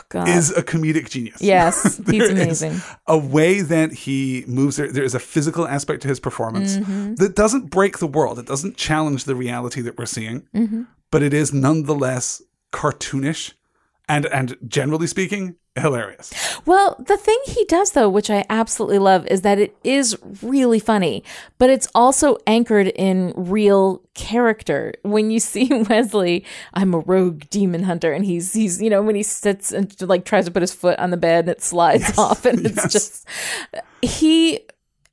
[0.09, 0.29] God.
[0.29, 1.41] is a comedic genius.
[1.41, 2.81] yes, he's amazing.
[3.07, 7.15] a way that he moves there, there is a physical aspect to his performance Mm-hmm.
[7.17, 10.83] that doesn't break the world it doesn't challenge the reality that we're seeing Mm-hmm.
[11.11, 13.53] but it is nonetheless cartoonish
[14.09, 16.33] and and generally speaking hilarious
[16.67, 20.79] Well, the thing he does though, which I absolutely love, is that it is really
[20.79, 21.25] funny,
[21.57, 24.93] but it's also anchored in real character.
[25.03, 29.15] When you see Wesley, I'm a rogue demon hunter, and he's he's you know when
[29.15, 32.19] he sits and like tries to put his foot on the bed and it slides
[32.19, 32.93] off, and it's yes.
[32.93, 33.29] just
[34.03, 34.61] he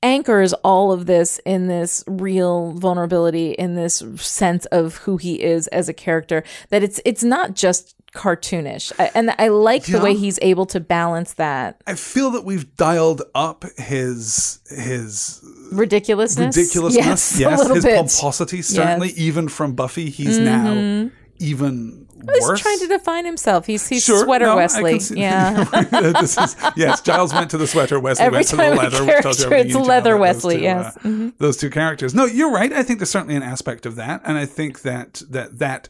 [0.02, 5.68] anchors all of this in this real vulnerability in this sense of who he is
[5.68, 8.92] as a character that it's it's not just cartoonish.
[8.98, 11.80] I, and i like the way he's able to balance that.
[11.86, 16.56] I feel that we've dialed up his his ridiculousness?
[16.58, 17.40] ridiculousness.
[17.40, 17.96] Yes, little his bit.
[17.98, 19.16] pomposity certainly Yes.
[19.18, 19.24] Mm-hmm.
[19.28, 21.10] even from buffy he's now
[21.40, 21.99] even
[22.34, 25.64] he's worse trying to define himself he's he's Sure, sweater no, wesley see- yeah
[26.22, 28.00] this is, yes, Giles went to the sweater.
[28.00, 29.06] Wesley Every went to the leather.
[29.06, 30.98] which tells you it's leather Wesley, two, yes.
[30.98, 31.28] Mm-hmm.
[31.28, 32.14] uh, those two characters.
[32.16, 32.72] No, you're right.
[32.74, 35.90] I think there's certainly an aspect of that, and I think that that that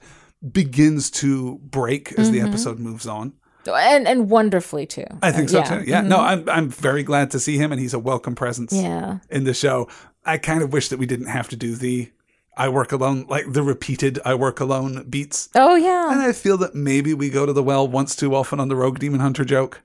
[0.52, 2.34] begins to break as Mm-hmm.
[2.34, 3.34] the episode moves on.
[3.68, 5.64] and and wonderfully too I think so Yeah.
[5.66, 5.84] Mm-hmm.
[5.84, 5.90] too.
[5.90, 6.02] Yeah.
[6.02, 8.72] No, I'm I'm very glad to see him, and he's a welcome presence.
[8.74, 9.20] Yeah.
[9.30, 9.88] In the show,
[10.26, 12.12] I kind of wish that we didn't have to do the
[12.60, 15.50] "I work alone" like the repeated "I work alone" beats.
[15.56, 16.12] oh yeah.
[16.12, 18.76] And I feel that maybe we go to the well once too often on the
[18.76, 19.82] rogue demon hunter joke,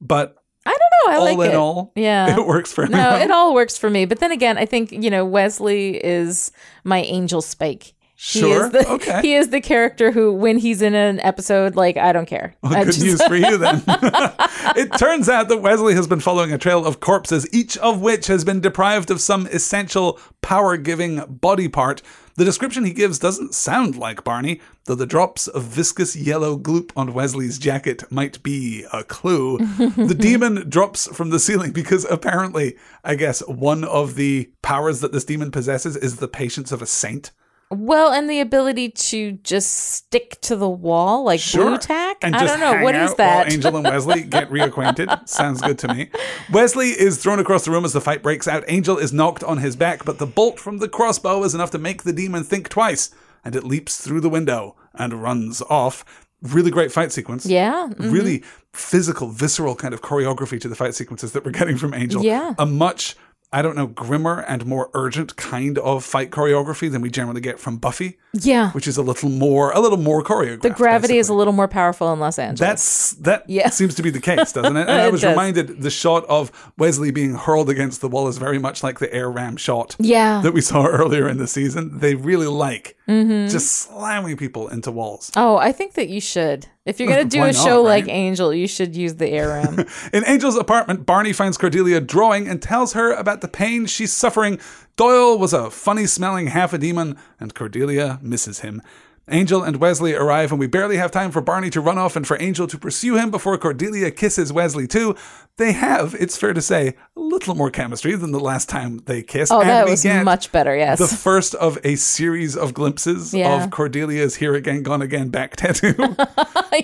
[0.00, 0.36] but
[0.66, 1.12] i don't know.
[1.12, 1.54] I all like in it.
[1.54, 2.36] all, yeah.
[2.38, 4.04] it works for no it all works for me.
[4.04, 6.50] But then again i think you know wesley is
[6.82, 8.66] my angel spike He Sure.
[8.66, 9.20] is the, Okay.
[9.20, 12.54] He is the character who, when he's in an episode, like I don't care.
[12.62, 13.82] I Good just- news for you then.
[13.86, 18.26] it turns out that Wesley has been following a trail of corpses, each of which
[18.28, 22.00] has been deprived of some essential power giving body part.
[22.36, 26.92] The description he gives doesn't sound like Barney, though the drops of viscous yellow gloop
[26.96, 29.58] on Wesley's jacket might be a clue.
[29.58, 35.12] the demon drops from the ceiling because apparently, I guess, one of the powers that
[35.12, 37.30] this demon possesses is the patience of a saint.
[37.70, 42.18] Well, and the ability to just stick to the wall like Blu Tack.
[42.22, 43.52] And I just don't know what is that.
[43.52, 45.28] Angel and Wesley get reacquainted.
[45.28, 46.08] Sounds good to me.
[46.52, 48.62] Wesley is thrown across the room as the fight breaks out.
[48.68, 51.78] Angel is knocked on his back, but the bolt from the crossbow is enough to
[51.78, 53.10] make the demon think twice,
[53.44, 56.04] and it leaps through the window and runs off.
[56.42, 57.46] Really great fight sequence.
[57.46, 58.12] yeah, mhm.
[58.12, 62.22] Really physical, visceral kind of choreography to the fight sequences that we're getting from Angel.
[62.22, 62.54] Yeah.
[62.58, 63.16] A much
[63.52, 67.58] I don't know, grimmer and more urgent kind of fight choreography than we generally get
[67.60, 68.70] from Buffy, Yeah.
[68.72, 70.62] which is a little more a little more choreographed.
[70.62, 72.58] the gravity is a little more powerful in Los Angeles.
[72.60, 73.70] That's that Yeah.
[73.80, 74.88] seems to be the case, doesn't it?
[74.88, 75.30] And I was does.
[75.30, 79.12] reminded the shot of Wesley being hurled against the wall is very much like the
[79.14, 80.40] air ram shot Yeah.
[80.42, 82.00] that we saw earlier in the season.
[82.00, 83.48] They really like Mm-hmm.
[83.52, 85.30] just slamming people into walls.
[85.36, 86.66] Oh, I think that you should.
[86.84, 88.12] If you're going to do a not, show like right?
[88.12, 89.86] Angel, you should use the air ram.
[90.12, 94.58] In Angel's apartment, Barney finds Cordelia drawing and tells her about the pain she's suffering.
[94.96, 98.82] Doyle was a funny smelling half a demon, and Cordelia misses him.
[99.28, 102.24] Angel and Wesley arrive, and we barely have time for Barney to run off and
[102.26, 105.16] for Angel to pursue him before Cordelia kisses Wesley, too.
[105.58, 109.22] They have, it's fair to say, a little more chemistry than the last time they
[109.22, 109.50] kissed.
[109.50, 110.76] Oh, and that was much better.
[110.76, 110.98] Yes.
[110.98, 113.64] The first of a series of glimpses Yeah.
[113.64, 115.94] of Cordelia's Here Again, Gone Again back tattoo.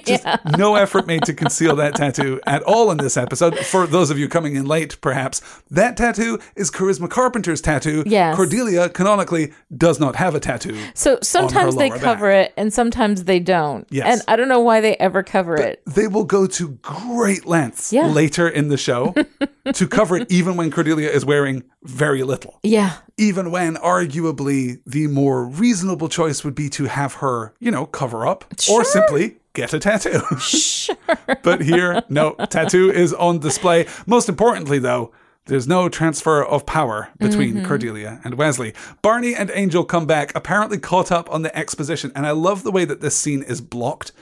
[0.07, 0.38] yeah.
[0.57, 3.59] no effort made to conceal that tattoo at all in this episode.
[3.59, 8.02] For those of you coming in late, perhaps, that tattoo is Charisma Carpenter's tattoo.
[8.07, 8.35] Yes.
[8.35, 10.78] Cordelia, canonically, does not have a tattoo.
[10.94, 13.87] So sometimes they cover it and sometimes they don't.
[13.90, 14.07] Yes.
[14.07, 15.83] And I don't know why they ever cover it.
[15.87, 18.07] They will go to great lengths Yeah.
[18.07, 19.14] later in the show
[19.73, 22.59] to cover it, even when Cordelia is wearing very little.
[22.62, 22.95] Yeah.
[23.18, 28.27] Even when, arguably, the more reasonable choice would be to have her, you know, cover
[28.27, 30.21] up or simply get a tattoo.
[30.40, 30.97] Sure.
[31.42, 33.87] But here, no, tattoo is on display.
[34.07, 35.12] Most importantly, though,
[35.46, 37.66] there's no transfer of power between Mm-hmm.
[37.66, 38.74] Cordelia and Wesley.
[39.02, 42.70] Barney and Angel come back, apparently caught up on the exposition, and I love the
[42.70, 44.12] way that this scene is blocked.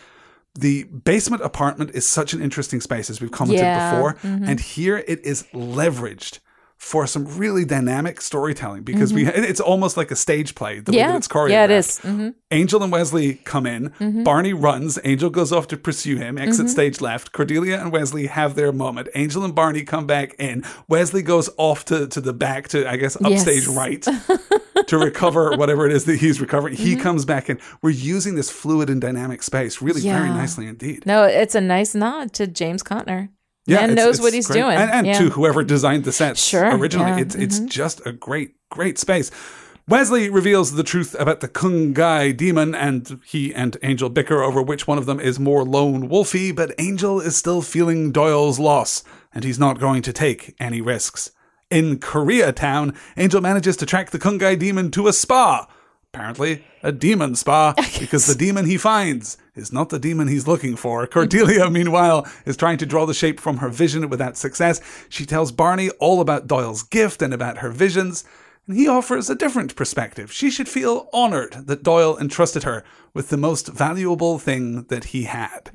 [0.58, 4.44] The basement apartment is such an interesting space, as we've commented Yeah, before, mm-hmm.
[4.44, 6.38] and here it is leveraged
[6.80, 10.96] for some really dynamic storytelling because we it's almost like a stage play the way
[10.96, 10.98] Mm-hmm.
[10.98, 11.12] Yeah.
[11.12, 11.50] that it's choreographed.
[11.50, 12.00] Yeah, it is.
[12.02, 12.34] Mhm.
[12.50, 13.90] Angel and Wesley come in.
[13.90, 14.22] Mm-hmm.
[14.24, 14.98] Barney runs.
[15.04, 16.38] Angel goes off to pursue him.
[16.38, 17.32] Exit stage left.
[17.32, 19.08] Cordelia and Wesley have their moment.
[19.14, 20.64] Angel and Barney come back in.
[20.88, 23.76] Wesley goes off to, to the back to, I guess, upstage Yes.
[23.76, 24.02] right
[24.88, 26.74] to recover whatever it is that he's recovering.
[26.76, 27.02] He Mm-hmm.
[27.02, 27.60] comes back in.
[27.82, 31.04] We're using this fluid and dynamic space really very nicely indeed.
[31.06, 32.82] No, it's a nice nod to James
[33.78, 33.86] Contner.
[33.86, 34.60] Man knows what he's great.
[34.60, 34.76] doing.
[34.76, 35.18] And, and yeah.
[35.18, 37.10] to whoever designed the sets Sure, originally.
[37.10, 37.68] yeah, It's, it's mm-hmm.
[37.68, 39.30] just a great, great space.
[39.88, 44.86] Wesley reveals the truth about the Kungai demon, and he and Angel bicker over which
[44.86, 49.02] one of them is more lone wolfy, but Angel is still feeling Doyle's loss,
[49.34, 51.32] and he's not going to take any risks.
[51.70, 55.66] In Koreatown, Angel manages to track the Kungai demon to a spa.
[56.12, 60.74] Apparently, a demon spa, because the demon he finds is not the demon he's looking
[60.74, 61.06] for.
[61.06, 64.80] Cordelia, meanwhile, is trying to draw the shape from her vision without success.
[65.08, 68.24] She tells Barney all about Doyle's gift and about her visions,
[68.66, 70.32] and he offers a different perspective.
[70.32, 72.82] She should feel honored that Doyle entrusted her
[73.14, 75.70] with the most valuable thing that he had.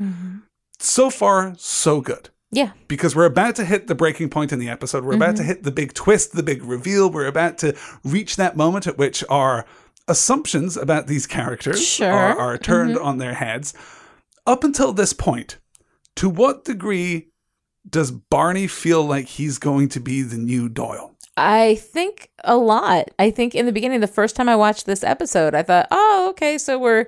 [0.79, 2.71] So far, so good yeah.
[2.89, 5.05] because we're about to hit the breaking point in the episode.
[5.05, 5.47] We're about to Mm-hmm.
[5.47, 7.09] hit the big twist, the big reveal.
[7.09, 9.65] We're about to reach that moment at which our
[10.07, 12.11] assumptions about these characters Sure.
[12.11, 13.05] are, are turned Mm-hmm.
[13.05, 13.73] on their heads.
[14.47, 15.57] Up until this point,
[16.17, 17.29] to what degree
[17.89, 21.11] does Barney feel like he's going to be the new Doyle?
[21.37, 23.09] I think a lot.
[23.19, 26.27] I think in the beginning, the first time I watched this episode, I thought, oh,
[26.29, 27.07] okay, so we're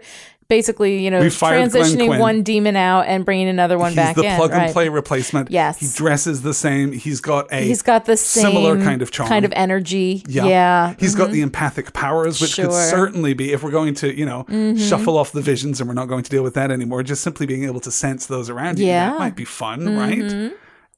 [0.50, 4.16] basically, you know, We fired Glenn transitioning one demon out and bringing another one back.
[4.16, 4.36] He's back the in.
[4.38, 4.72] plug and right.
[4.74, 5.52] play replacement.
[5.52, 5.80] Yes.
[5.80, 6.92] He dresses the same.
[6.92, 9.30] He's got a He's got the similar kind of charm.
[9.30, 10.24] kind of energy.
[10.28, 10.46] Yeah.
[10.46, 10.96] Yeah.
[11.00, 12.72] He's got the empathic powers, which could Sure.
[12.72, 12.90] Mm-hmm.
[12.90, 14.46] certainly be, if we're going to, you know,
[14.78, 17.46] shuffle off the visions and we're not going to deal with that anymore, just simply
[17.46, 18.86] being able to sense those around you.
[18.88, 19.12] Yeah.
[19.12, 20.18] That might be fun, right?
[20.20, 20.54] Mhm.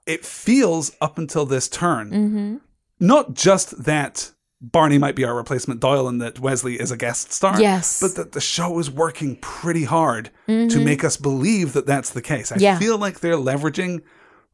[0.05, 2.55] It feels up until this turn, Mm-hmm.
[2.99, 4.31] not just that
[4.61, 7.61] Barney might be our replacement Doyle and that Wesley is a guest star.
[7.61, 8.01] Yes.
[8.01, 12.21] But that the show is working pretty hard to make us believe that that's the
[12.21, 12.51] case.
[12.51, 12.63] I Mm-hmm.
[12.63, 12.79] Yeah.
[12.79, 14.01] feel like they're leveraging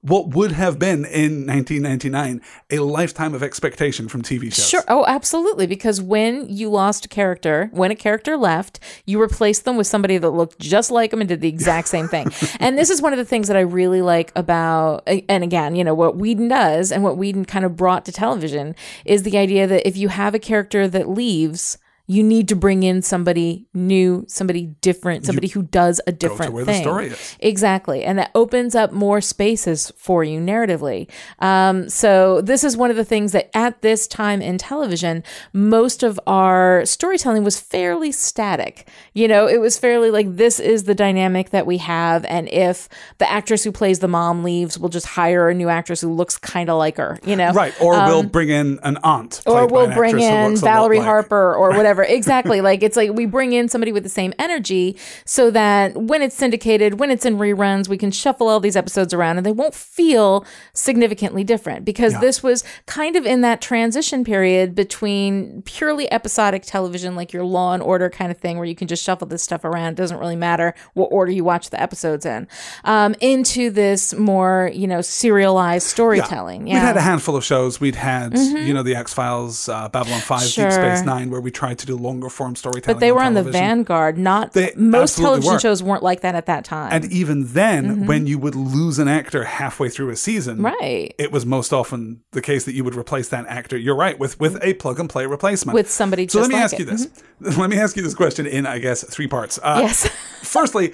[0.06, 2.40] what would have been in 1999
[2.70, 4.70] a lifetime of expectation from TV shows.
[4.70, 4.84] Sure.
[4.88, 5.66] Oh, absolutely.
[5.66, 10.20] Because when you lost a character, when a character left, you replaced them with somebody
[10.20, 12.28] that looked just like them and did the exact same thing.
[12.60, 15.84] and this is one of the things that I really like about, and again, you
[15.84, 19.66] know, what Whedon does and what Whedon kind of brought to television is the idea
[19.66, 24.24] that if you have a character that leaves, you need to bring in somebody new,
[24.28, 26.84] somebody different, somebody who does a different where the thing.
[26.84, 27.38] story is.
[27.40, 28.04] Exactly.
[28.04, 31.10] And that opens up more spaces for you narratively.
[31.40, 36.04] Um, so, this is one of the things that at this time in television, most
[36.04, 38.88] of our storytelling was fairly static.
[39.14, 42.24] You know, it was fairly like, this is the dynamic that we have.
[42.26, 42.88] And if
[43.18, 46.38] the actress who plays the mom leaves, we'll just hire a new actress who looks
[46.38, 47.52] kind of like her, you know?
[47.52, 47.74] Right.
[47.82, 49.42] Or we'll bring in an aunt.
[49.48, 51.95] Um, Or we'll bring in looks a lot Valerie like- Harper or whatever.
[51.96, 52.14] Whatever.
[52.16, 52.62] Exactly.
[52.62, 56.36] like it's like we bring in somebody with the same energy so that when it's
[56.36, 59.74] syndicated, when it's in reruns, we can shuffle all these episodes around and they won't
[59.74, 62.20] feel significantly different because Yeah.
[62.22, 67.74] this was kind of in that transition period between purely episodic television, like your Law
[67.74, 69.94] and Order kind of thing, where you can just shuffle this stuff around.
[69.94, 72.48] It doesn't really matter what order you watch the episodes in,
[72.84, 76.68] um, into this more, you know, serialized storytelling.
[76.68, 76.74] Yeah.
[76.76, 77.80] We'd had a handful of shows.
[77.80, 80.48] We'd had, you know, the X Files, uh, Babylon 5, Mm-hmm.
[80.48, 80.66] Sure.
[80.70, 82.96] Deep Space Nine, where we tried to do longer form storytelling.
[82.96, 84.18] but they were on the vanguard.
[84.18, 85.60] Not They most television were.
[85.60, 86.92] shows weren't like that at that time.
[86.92, 90.66] And even then, when you would lose an actor halfway through a season, Mm-hmm.
[90.66, 91.16] right.
[91.18, 93.78] it was most often the case that you would replace that actor.
[93.78, 96.64] You're right with with a plug and play replacement With somebody So let me like
[96.64, 96.80] ask it.
[96.80, 97.08] you this.
[97.58, 99.60] Let me ask you this question in I guess three parts.
[99.62, 100.08] Uh, Yes.
[100.42, 100.94] firstly.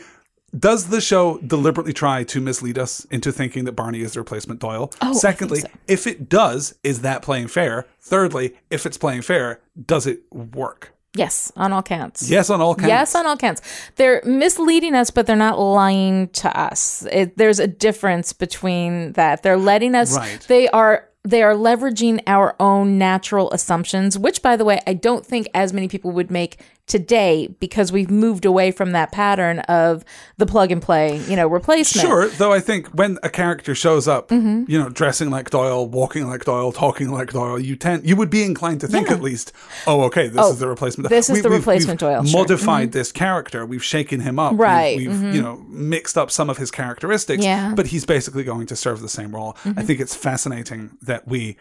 [0.58, 4.60] Does the show deliberately try to mislead us into thinking that Barney is the replacement
[4.60, 4.92] Doyle?
[5.02, 5.68] Oh, Secondly, so.
[5.88, 7.86] if it does, is that playing fair?
[8.02, 10.94] Thirdly, if it's playing fair, does it work?
[11.14, 12.30] Yes, on all counts.
[12.30, 12.88] Yes, on all counts.
[12.90, 13.62] Yes, on all counts.
[13.96, 17.06] They're misleading us, but they're not lying to us.
[17.12, 19.44] It, there's a difference between that.
[19.44, 20.16] They're letting us.
[20.16, 20.40] Right.
[20.48, 21.08] They are.
[21.24, 25.72] They are leveraging our own natural assumptions, which, by the way, I don't think as
[25.72, 26.58] many people would make
[26.92, 30.04] today because we've moved away from that pattern of
[30.38, 32.06] the plug and play, you know, replacement.
[32.08, 34.66] Sure, though I think when a character shows up, Mm-hmm.
[34.72, 38.30] you know, dressing like Doyle, walking like Doyle, talking like Doyle, you tend you would
[38.30, 39.52] be inclined to think at least,
[39.88, 41.10] oh, okay, this is the replacement.
[41.10, 42.28] this is the we've- replacement we've Doyle, sure.
[42.28, 42.38] Mm-hmm.
[42.38, 45.34] Modified this character, we've shaken him up, We've- Right, We've, mhm.
[45.34, 47.68] you know mixed up some of his characteristics, Yeah.
[47.68, 47.76] Mm-hmm.
[47.76, 49.56] but he's basically going to serve the same role.
[49.66, 51.58] I think it's fascinating that we.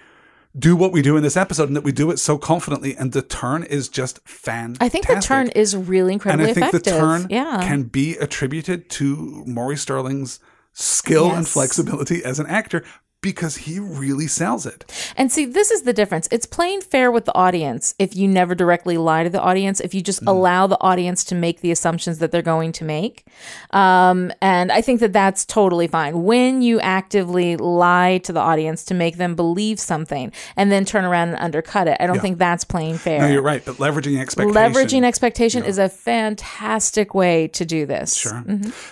[0.59, 3.13] Do what we do in this episode, and that we do it so confidently, and
[3.13, 4.83] the turn is just fantastic.
[4.83, 6.93] I think the turn is really And incredibly I think effective.
[6.93, 7.61] the turn yeah.
[7.63, 10.41] can be attributed to Maury Sterling's
[10.73, 12.85] skill and flexibility as an actor
[13.23, 14.85] because he really sells it.
[15.17, 16.27] And see, this is the difference.
[16.33, 19.93] It's playing fair with the audience if you never directly lie to the audience, if
[19.95, 20.05] you Mm.
[20.07, 23.25] just allow the audience to make the assumptions that they're going to make.
[23.73, 26.25] Um, and I think that that's totally fine.
[26.25, 31.05] When you actively lie to the audience to make them believe something and then turn
[31.05, 33.21] around and undercut it, I don't think that's playing fair.
[33.21, 34.55] No, you're right, but leveraging expectation.
[34.55, 38.17] Leveraging expectation is a fantastic way to do this.
[38.17, 38.43] Sure.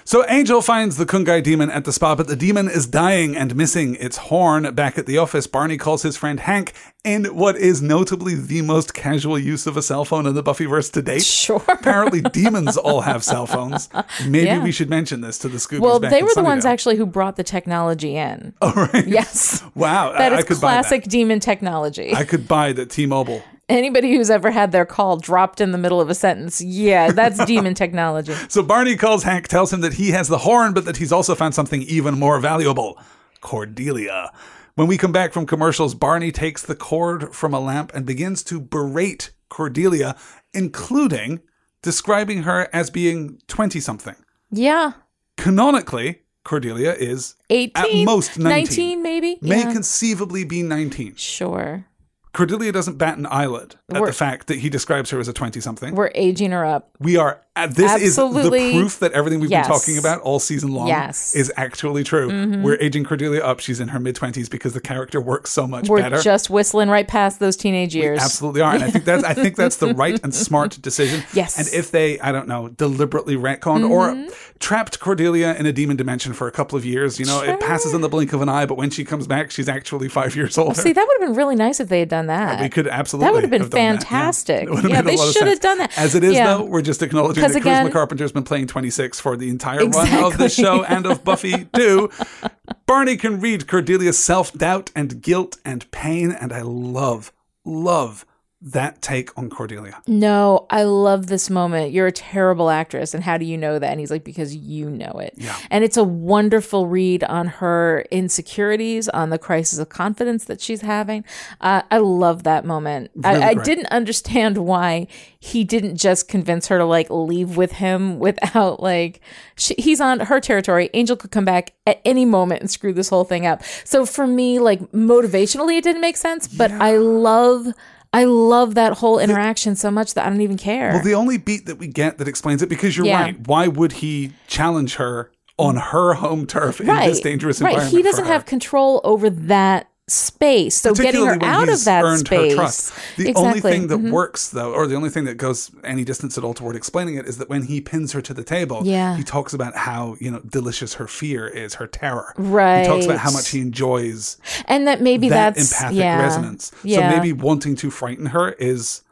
[0.04, 3.56] So Angel finds the Kungai demon at the spa, but the demon is dying and
[3.56, 4.74] missing its horn.
[4.74, 6.72] Back at the office, Barney calls his friend Hank
[7.04, 10.92] in what is notably the most casual use of a cell phone in the Buffyverse
[10.92, 11.22] to date.
[11.24, 11.62] Sure.
[11.68, 13.88] Apparently, demons all have cell phones.
[14.26, 14.62] Maybe Yeah.
[14.62, 15.80] we should mention this to the Scoobies.
[15.80, 18.54] Well, they were the ones actually who brought the technology in.
[18.62, 19.06] Oh, right.
[19.06, 19.62] Yes.
[19.74, 20.12] Wow.
[20.18, 20.80] That I, I is could buy that.
[20.88, 22.12] classic demon technology.
[22.14, 23.42] I could buy the T-Mobile.
[23.70, 27.44] Anybody who's ever had their call dropped in the middle of a sentence, yeah, that's
[27.44, 28.32] demon technology.
[28.48, 31.34] So Barney calls Hank, tells him that he has the horn, but that he's also
[31.34, 32.98] found something even more valuable
[33.40, 34.32] Cordelia.
[34.74, 38.42] When we come back from commercials, Barney takes the cord from a lamp and begins
[38.44, 40.14] to berate Cordelia,
[40.54, 41.40] including
[41.82, 44.14] describing her as being 20 something.
[44.50, 44.92] Yeah.
[45.36, 48.50] Canonically, Cordelia is 18, at most 19.
[48.50, 49.38] 19 maybe.
[49.42, 49.72] May yeah.
[49.72, 51.14] conceivably be 19.
[51.16, 51.84] sure.
[52.32, 55.32] Cordelia doesn't bat an eyelid at We're- the fact that he describes her as a
[55.32, 55.94] 20 something.
[55.94, 56.96] We're aging her up.
[57.00, 57.42] We are.
[57.58, 59.66] Uh, this is the proof that everything we've Yes.
[59.66, 61.30] been talking about all season long Yes.
[61.30, 61.40] Mm-hmm.
[61.40, 62.28] is actually true.
[62.62, 63.60] We're aging Cordelia up.
[63.60, 66.20] She's in her mid twenties because the character works so much We're better.
[66.20, 68.20] just whistling right past those teenage years.
[68.20, 71.22] Absolutely are, and I think that's I think that's the right and smart decision.
[71.32, 71.58] Yes.
[71.58, 74.16] And if they, I don't know, deliberately retconned or
[74.58, 77.94] trapped Cordelia in a demon dimension for a couple of years, you know, it passes
[77.94, 80.58] in the blink of an eye, but when she comes back, she's actually five years
[80.58, 80.74] older.
[80.74, 82.60] See, that would have been really nice if they had done that.
[82.60, 83.26] we could absolutely.
[83.26, 83.98] That would have been done that, yeah.
[83.98, 84.68] fantastic.
[84.68, 85.96] Have Yeah, they should have done that.
[85.98, 86.56] As it is, Yeah.
[86.58, 89.84] though, we're just acknowledging that 'Cause Charisma again- Carpenter's been playing 26 for the entire
[89.86, 92.10] run of this show and of Buffy too.
[92.86, 97.32] Barney can read Cordelia's self doubt and guilt and pain, and I love,
[97.64, 98.24] love
[98.60, 100.02] that take on Cordelia.
[100.08, 101.92] No, I love this moment.
[101.92, 103.14] You're a terrible actress.
[103.14, 103.88] And how do you know that?
[103.88, 105.34] And he's like, because you know it.
[105.36, 105.56] Yeah.
[105.70, 110.80] And it's a wonderful read on her insecurities, on the crisis of confidence that she's
[110.80, 111.24] having.
[111.60, 113.12] Uh, I love that moment.
[113.14, 115.06] Really I, I didn't understand why
[115.38, 119.20] he didn't just convince her to like leave with him without like,
[119.56, 120.90] she, he's on her territory.
[120.94, 123.62] Angel could come back at any moment and screw this whole thing up.
[123.84, 127.68] So for me, like motivationally, it didn't make sense, but I love.
[128.12, 130.92] I love that whole interaction so much that I don't even care.
[130.92, 133.20] Well, the only beat that we get that explains it, because you're Yeah.
[133.22, 137.70] right, why would he challenge her on her home turf in this dangerous right.
[137.70, 137.96] environment?
[137.96, 140.80] He doesn't have control over that space.
[140.80, 142.90] So getting her out of that space.
[143.16, 143.34] The exactly.
[143.34, 144.10] only thing that Mhm.
[144.10, 147.26] works, though, or the only thing that goes any distance at all toward explaining it,
[147.26, 149.16] is that when he pins her to the table, Yeah.
[149.16, 152.32] he talks about how you know delicious her fear is, her terror.
[152.36, 152.82] Right.
[152.82, 156.22] He talks about how much he enjoys and that maybe that that's empathic yeah.
[156.22, 156.72] resonance.
[156.82, 157.10] Yeah.
[157.10, 159.02] So maybe wanting to frighten her is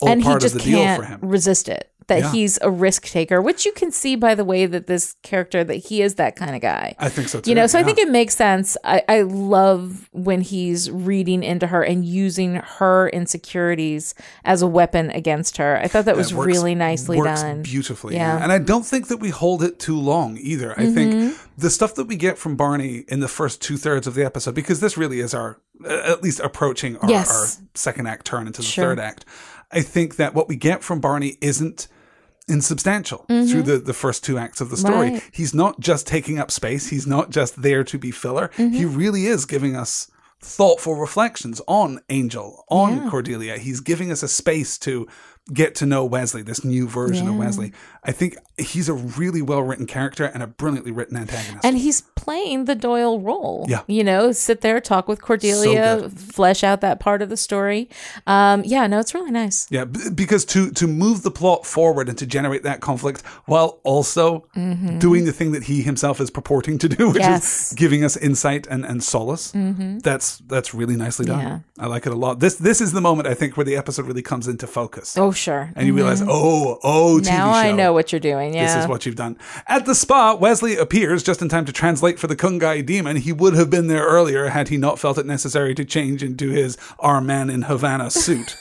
[0.00, 1.18] all and part of the deal for him.
[1.22, 1.90] resist it.
[2.08, 2.32] That Yeah.
[2.32, 5.74] he's a risk taker, which you can see by the way that this character that
[5.74, 6.94] he is that kind of guy.
[7.00, 7.50] I think so too.
[7.50, 8.76] You know, so I think it makes sense.
[8.84, 14.14] I, I love when he's reading into her and using her insecurities
[14.44, 15.78] as a weapon against her.
[15.78, 17.62] I thought that was works- really nicely done.
[17.62, 18.14] beautifully.
[18.14, 18.34] Yeah.
[18.34, 18.42] Mm-hmm.
[18.44, 20.78] And I don't think that we hold it too long either.
[20.78, 24.14] I think the stuff that we get from Barney in the first two thirds of
[24.14, 25.58] the episode, because this really is our,
[25.88, 27.30] at least approaching our, Yes.
[27.60, 28.84] our second act turn into the Sure.
[28.84, 29.24] third act.
[29.72, 31.88] I think that what we get from Barney isn't
[32.48, 35.06] insubstantial through the, the first two acts of the story.
[35.08, 35.14] Mm-hmm.
[35.14, 35.30] Right.
[35.32, 36.88] He's not just taking up space.
[36.88, 38.48] He's not just there to be filler.
[38.56, 38.74] Mm-hmm.
[38.74, 43.58] He really is giving us thoughtful reflections on Angel, on Cordelia.
[43.58, 45.08] He's giving us a space to
[45.52, 47.72] get to know Wesley, this new version of Wesley.
[48.02, 51.64] I think he's a really well written character and a brilliantly written antagonist.
[51.64, 53.66] and he's playing the Doyle role.
[53.68, 53.82] Yeah.
[53.86, 56.12] You know, sit there, talk with Cordelia, good.
[56.18, 57.88] flesh out that part of the story.
[58.26, 59.66] Um, yeah, no, it's really nice.
[59.70, 63.78] Yeah, b- because to to move the plot forward and to generate that conflict while
[63.84, 64.46] also
[64.98, 67.32] doing the thing that he himself is purporting to do, which Mm-hmm.
[67.32, 67.70] Yes.
[67.72, 69.52] is giving us insight and, and solace.
[69.54, 71.40] That's that's really nicely done.
[71.40, 71.58] Yeah.
[71.78, 72.40] I like it a lot.
[72.40, 75.16] This this is the moment I think where the episode really comes into focus.
[75.16, 75.70] Oh, sure.
[75.76, 76.30] And you realize, mm-hmm.
[76.32, 77.58] oh, oh, TV now show.
[77.58, 78.54] I know what you're doing.
[78.54, 78.66] Yeah.
[78.66, 79.38] This is what you've done.
[79.66, 83.16] At the spa, Wesley appears just in time to translate for the Kungai demon.
[83.16, 86.50] He would have been there earlier had he not felt it necessary to change into
[86.50, 88.56] his Our Man in Havana suit.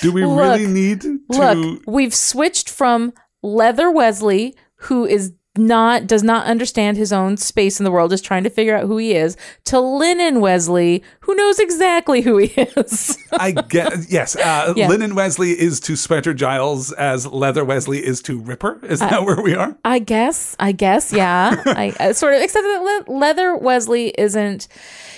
[0.00, 1.20] Do we Look, really need to?
[1.28, 7.80] Look, we've switched from Leather Wesley, who is not does not understand his own space
[7.80, 11.34] in the world, is trying to figure out who he is, to Linen Wesley, who
[11.34, 13.18] knows exactly who he is.
[13.32, 14.36] I get yes.
[14.36, 14.86] Uh, Yeah.
[14.88, 18.78] Linen Wesley is to Sweater Giles as Leather Wesley is to Ripper.
[18.84, 19.76] Is that where we are?
[19.84, 21.60] I guess, I guess, yeah.
[21.66, 24.68] I, I sort of, except that Le- Leather Wesley isn't.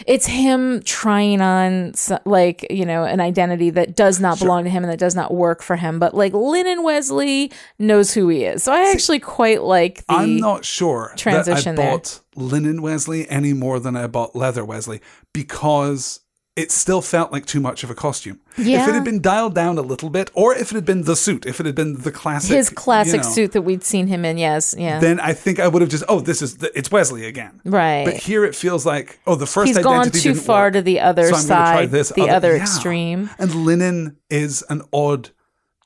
[0.07, 1.93] It's him trying on,
[2.25, 5.33] like you know, an identity that does not belong to him and that does not
[5.33, 5.99] work for him.
[6.01, 10.22] But like Linen Wesley knows who he is, so I actually quite like the.
[10.23, 11.99] I'm not sure transition that I there.
[11.99, 15.01] bought Linen Wesley any more than I bought Leather Wesley
[15.33, 16.21] because
[16.55, 18.39] it still felt like too much of a costume.
[18.59, 21.17] If it had been dialed down a little bit, or if it had been the
[21.17, 24.07] suit, if it had been the classic, his classic you know, suit that we'd seen
[24.07, 24.37] him in.
[24.37, 27.27] Yes, yeah, then I think I would have just, oh, this is the, it's Wesley
[27.27, 27.61] again.
[27.65, 28.05] right.
[28.05, 31.01] But here it feels like, oh, the first He's gone too far work, to the
[31.01, 32.63] other so I'm gonna try side, this the other yeah.
[32.63, 33.31] extreme.
[33.39, 35.31] And Linen is an odd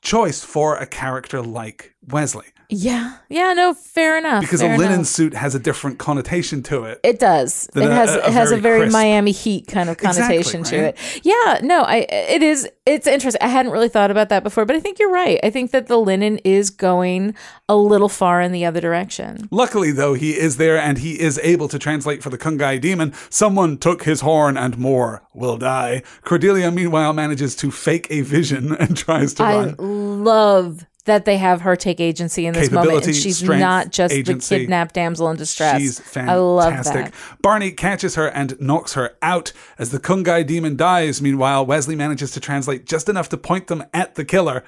[0.01, 4.41] choice for a character like Wesley Yeah, yeah, no, fair enough.
[4.41, 5.05] because fair a linen enough.
[5.07, 6.99] suit has a different connotation to it.
[7.01, 7.69] It does.
[7.73, 10.59] It has a- it a has a very very crisp- Miami Heat kind of connotation
[10.61, 10.97] Exactly, to it.
[11.23, 13.41] Yeah, no, I it is it's interesting.
[13.41, 15.39] I hadn't really thought about that before, but I think you're right.
[15.43, 17.35] I think that the linen is going
[17.69, 19.47] a little far in the other direction.
[19.49, 23.13] Luckily, though, he is there and he is able to translate for the Kungai demon.
[23.29, 26.03] Someone took his horn and more will die.
[26.25, 29.75] Cordelia, meanwhile, manages to fake a vision and tries to I run.
[30.25, 34.13] love that they have her take agency in this moment, and she's strength, not just
[34.13, 34.55] agency.
[34.55, 35.81] the kidnapped damsel in distress.
[35.81, 36.29] She's fantastic.
[36.29, 37.13] I love that.
[37.41, 41.21] Barney catches her and knocks her out as the Kungai demon dies.
[41.21, 44.63] Meanwhile, Wesley manages to translate just enough to point them at the killer.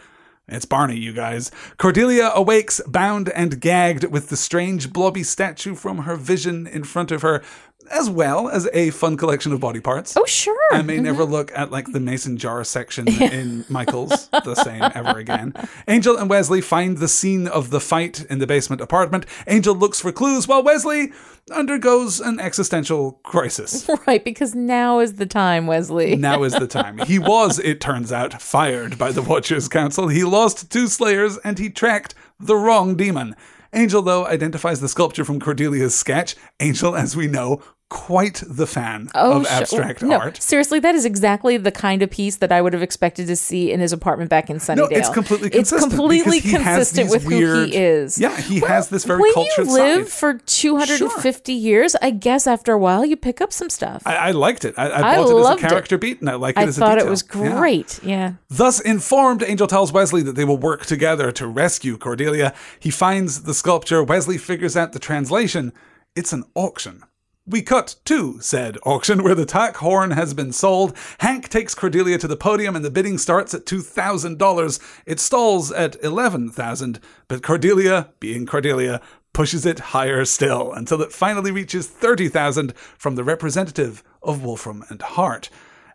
[0.51, 1.51] It's Barney, you guys.
[1.77, 7.11] Cordelia awakes, bound and gagged, with the strange blobby statue from her vision in front
[7.11, 7.43] of her,
[7.91, 10.15] as well as a fun collection of body parts.
[10.17, 10.57] Oh sure.
[10.71, 11.31] I may never mm-hmm.
[11.31, 15.53] look at like the mason jar section in Michael's the same ever again.
[15.87, 19.25] Angel and Wesley find the scene of the fight in the basement apartment.
[19.47, 21.11] Angel looks for clues while Wesley
[21.51, 23.89] undergoes an existential crisis.
[24.07, 26.15] right, because now is the time, Wesley.
[26.29, 26.99] Now is the time.
[26.99, 30.09] He was, it turns out, fired by the Watchers Council.
[30.09, 33.35] He lost two Slayers and he tracked the wrong demon.
[33.73, 36.35] Angel, though, identifies the sculpture from Cordelia's sketch.
[36.59, 39.61] Angel, as we know, quite the fan oh, of sure.
[39.61, 40.41] abstract no, art.
[40.41, 43.71] Seriously, that is exactly the kind of piece that I would have expected to see
[43.71, 44.91] in his apartment back in Sunnydale.
[44.91, 45.83] No, it's completely consistent.
[45.83, 48.19] It's completely because he has consistent with weird, who he is.
[48.19, 50.13] Yeah, he has this very when cultured you live side.
[50.19, 54.03] for 250 years, I guess after a while you pick up some stuff.
[54.05, 54.75] I, I, I liked it.
[54.77, 55.69] I, I bought it loved as a it.
[55.69, 56.87] character beat, and I like it as a detail.
[56.87, 57.57] I thought it was Yeah.
[57.57, 57.99] great.
[58.03, 58.33] Yeah.
[58.49, 62.53] Thus informed, Angel tells Wesley that they will work together to rescue Cordelia.
[62.79, 64.03] He finds the sculpture.
[64.03, 65.73] Wesley figures out the translation.
[66.15, 67.03] It's an auction.
[67.49, 70.95] We cut to said auction where the tack horn has been sold.
[71.17, 74.79] Hank takes Cordelia to the podium and the bidding starts at $2,000.
[75.07, 79.01] It stalls at 11000 but Cordelia, being Cordelia,
[79.33, 85.01] pushes it higher still until it finally reaches 30000 from the representative of Wolfram and
[85.01, 85.49] Hart.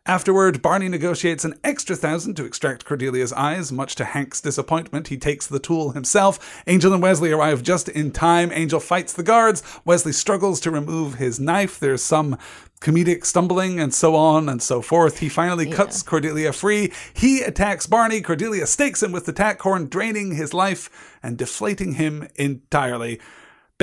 [0.07, 3.73] Afterward, Barney negotiates an extra thousand to extract Cordelia's eyes.
[3.73, 6.63] Much to Hank's disappointment, he takes the tool himself.
[6.67, 8.53] Angel and Wesley arrive just in time.
[8.53, 9.63] Angel fights the guards.
[9.87, 11.81] Wesley struggles to remove his knife.
[11.81, 12.37] There's some
[12.83, 15.21] comedic stumbling and so on and so forth.
[15.21, 16.93] He finally cuts Cordelia free.
[17.15, 18.21] He attacks Barney.
[18.21, 23.23] Cordelia stakes him with the tack horn, draining his life and deflating him entirely.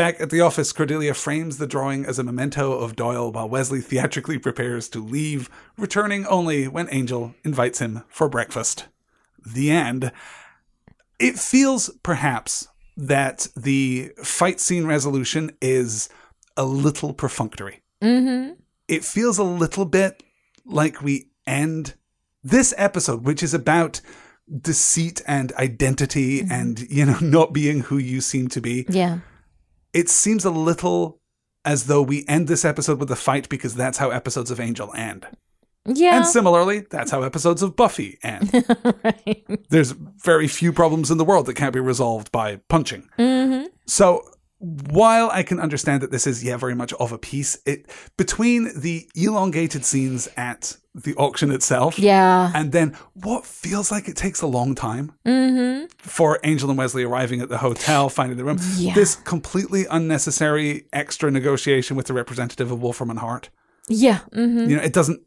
[0.01, 3.81] Back at the office, Cordelia frames the drawing as a memento of Doyle while Wesley
[3.81, 5.47] theatrically prepares to leave,
[5.77, 8.87] returning only when Angel invites him for breakfast.
[9.45, 10.11] The end.
[11.19, 16.09] It feels perhaps that the fight scene resolution is
[16.57, 17.83] a little perfunctory.
[18.01, 18.53] Mm-hmm.
[18.87, 20.23] It feels a little bit
[20.65, 21.93] like we end
[22.43, 24.01] this episode, which is about
[24.51, 29.19] deceit and identity and, you know, not being who you seem to be Yeah.
[29.93, 31.19] It seems a little
[31.63, 34.91] as though we end this episode with a fight because that's how episodes of Angel
[34.95, 35.27] end.
[35.85, 36.17] Yeah.
[36.17, 38.51] And similarly, that's how episodes of Buffy end.
[39.03, 39.45] right.
[39.69, 43.09] There's very few problems in the world that can't be resolved by punching.
[43.17, 43.67] Mm-hmm.
[43.87, 44.23] So
[44.59, 48.79] while I can understand that this is yeah very much of a piece, it between
[48.79, 52.51] the elongated scenes at the auction itself, Yeah.
[52.53, 55.85] and then what feels like it takes a long time Mm-hmm.
[55.97, 58.59] for Angel and Wesley arriving at the hotel, finding the room.
[58.75, 58.93] Yeah.
[58.93, 63.49] This completely unnecessary extra negotiation with the representative of Wolfram and Hart.
[63.87, 64.19] Yeah.
[64.33, 64.69] Mm-hmm.
[64.69, 65.21] You know, it doesn't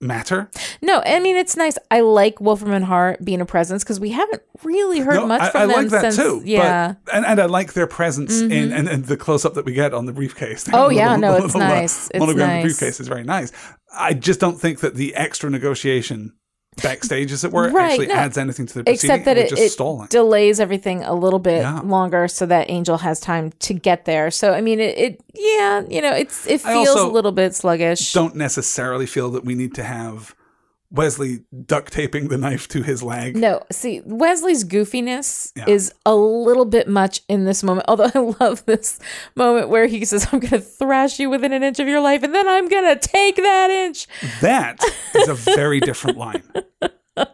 [0.00, 0.50] matter.
[0.82, 1.76] No, I mean it's nice.
[1.90, 5.40] I like Wolfram and Hart being a presence because we haven't really heard No, much
[5.42, 6.16] I, from I them like that since.
[6.16, 6.42] too.
[6.44, 6.88] Yeah.
[6.90, 7.00] Mm-hmm.
[7.04, 9.72] But, and, and I like their presence in and, and the close up that we
[9.72, 10.68] get on the briefcase.
[10.72, 12.08] Oh, The yeah, no, it's little, uh, nice.
[12.10, 12.62] It's monogram nice.
[12.64, 13.52] briefcase is very nice.
[13.96, 16.34] I just don't think that the extra negotiation
[16.76, 18.14] backstage, as it were, Right, actually no.
[18.14, 19.10] adds anything to the proceeding.
[19.16, 21.80] Except that it, just it delays everything a little bit Yeah.
[21.80, 24.30] longer so that Angel has time to get there.
[24.30, 28.12] So I mean, it, it yeah, you know, it's it feels a little bit sluggish.
[28.12, 30.34] don't necessarily feel that we need to have
[30.90, 33.36] Wesley duct taping the knife to his leg.
[33.36, 35.66] No, see, Wesley's goofiness Yeah.
[35.68, 37.84] is a little bit much in this moment.
[37.88, 38.98] Although I love this
[39.36, 42.22] moment where he says, I'm going to thrash you within an inch of your life,
[42.22, 44.06] and then I'm going to take that inch.
[44.40, 44.82] That
[45.14, 46.42] is a very different line.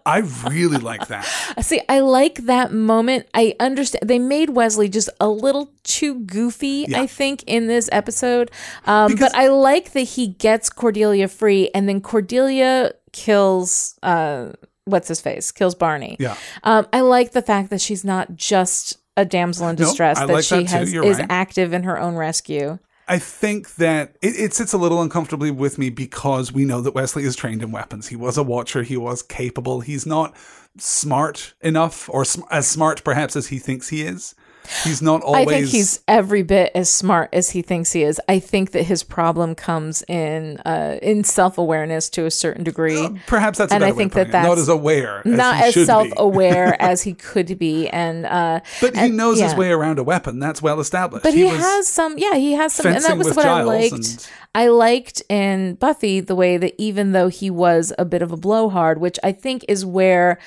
[0.07, 1.24] I really like that.
[1.61, 3.26] See, I like that moment.
[3.34, 4.09] I understand.
[4.09, 7.02] They made Wesley just a little too goofy, Yeah.
[7.02, 8.50] I think, in this episode.
[8.86, 13.98] Um, Because- but I like that he gets Cordelia free, and then Cordelia kills.
[14.02, 14.50] Uh,
[14.84, 15.50] what's his face?
[15.50, 16.16] Kills Barney.
[16.20, 16.36] Yeah.
[16.64, 20.32] Um, I like the fact that she's not just a damsel in distress; I that
[20.32, 21.26] like she that has You're is right.
[21.30, 22.78] active in her own rescue.
[23.06, 26.94] I think that it, it sits a little uncomfortably with me because we know that
[26.94, 28.08] Wesley is trained in weapons.
[28.08, 28.82] He was a watcher.
[28.82, 29.80] He was capable.
[29.80, 30.34] He's not
[30.78, 34.34] smart enough or sm- as smart perhaps as he thinks he is.
[34.82, 35.46] He's not always.
[35.46, 38.20] I think he's every bit as smart as he thinks he is.
[38.28, 43.08] I think that his problem comes in uh, in self awareness to a certain degree.
[43.26, 44.32] Perhaps that's and I way think that it.
[44.32, 48.60] not as aware, as not he as self aware as he could be, and uh,
[48.80, 50.38] But he and- knows his way around a weapon.
[50.38, 51.22] That's well established.
[51.24, 53.92] But he, was- has some, yeah, he has some, and that was what I liked.
[53.92, 58.30] and- I liked in Buffy the way that even though he was a bit of
[58.30, 60.38] a blowhard, which I think is where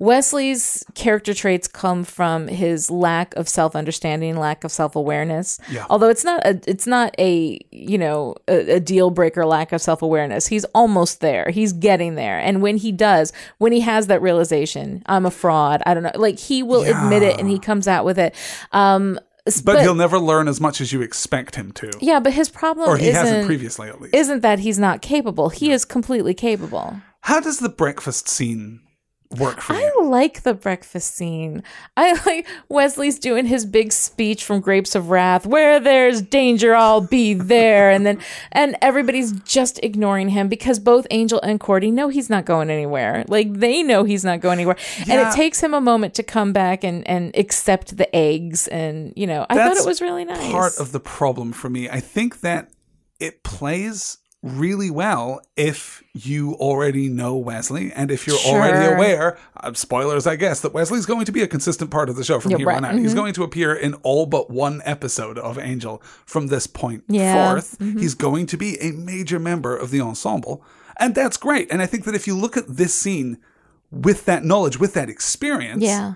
[0.00, 5.60] Wesley's character traits come from his lack of self understanding, lack of self awareness.
[5.70, 5.84] Yeah.
[5.90, 9.80] Although it's not a, it's not a you know a, a deal breaker lack of
[9.82, 10.46] self awareness.
[10.46, 11.50] He's almost there.
[11.50, 12.38] He's getting there.
[12.40, 15.82] And when he does, when he has that realization, I'm a fraud.
[15.84, 16.12] I don't know.
[16.14, 18.34] Like he will admit it, and he comes out with it.
[18.72, 22.32] Um, s- but, he'll never learn as much as you expect him to, yeah, but
[22.32, 24.14] his problem or he isn't hasn't previously at least.
[24.14, 25.50] isn't that he's not capable.
[25.50, 26.96] He is completely capable.
[27.20, 28.80] How does the breakfast scene
[29.38, 30.04] work for I you?
[30.04, 31.62] like the breakfast scene.
[31.96, 37.00] I like Wesley's doing his big speech from Grapes of Wrath, where there's danger, I'll
[37.00, 37.90] be there.
[37.90, 38.20] And then
[38.52, 43.24] and everybody's just ignoring him because both Angel and Cordy know he's not going anywhere.
[43.28, 44.76] Like they know he's not going anywhere.
[45.08, 49.12] And it takes him a moment to come back and, and accept the eggs and
[49.16, 50.50] you know, I thought it was really nice.
[50.50, 52.70] Part of the problem for me, I think that
[53.20, 59.72] it plays really well if you already know Wesley and if you're already aware, uh,
[59.74, 62.52] spoilers, I guess, that Wesley's going to be a consistent part of the show from
[62.52, 62.76] Yeah, here right.
[62.76, 62.84] Mm-hmm.
[62.86, 63.00] on out.
[63.00, 67.34] He's going to appear in all but one episode of Angel from this point Yeah.
[67.34, 67.50] Mm-hmm.
[67.90, 68.00] forth.
[68.00, 70.64] He's going to be a major member of the ensemble.
[70.98, 71.70] And that's great.
[71.70, 73.38] And I think that if you look at this scene
[73.90, 76.14] with that knowledge, with that experience, yeah.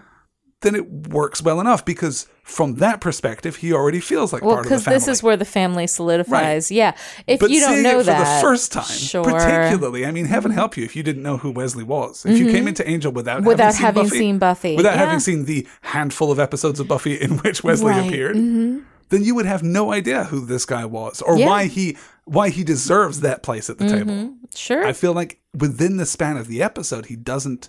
[0.62, 4.66] then it works well enough because from that perspective, he already feels like Well, part
[4.66, 4.84] of the family.
[4.96, 6.70] because this is where the family solidifies.
[6.70, 6.94] Yeah.
[7.26, 9.24] If but you don't know it for the first time, sure.
[9.24, 9.32] Mm-hmm.
[9.36, 12.24] particularly, I mean, heaven help you if you didn't know who Wesley was.
[12.26, 15.04] If you came into Angel without Without having, having seen, seen Buffy, without yeah.
[15.04, 18.82] having seen the handful of episodes of Buffy in which Wesley Right, appeared, mhm.
[19.08, 21.46] then you would have no idea who this guy was or Yeah.
[21.48, 24.34] why he why he deserves that place at the table.
[24.54, 24.84] Sure.
[24.86, 27.68] I feel like within the span of the episode, he doesn't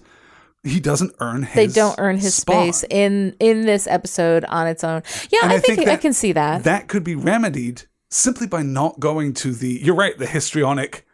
[0.66, 4.84] he doesn't earn his they don't earn his space in in this episode on its
[4.84, 5.04] own.
[5.30, 6.64] Yeah, And I, think, I that- can see that.
[6.64, 11.06] That could be remedied simply by not going to the you're right, the histrionic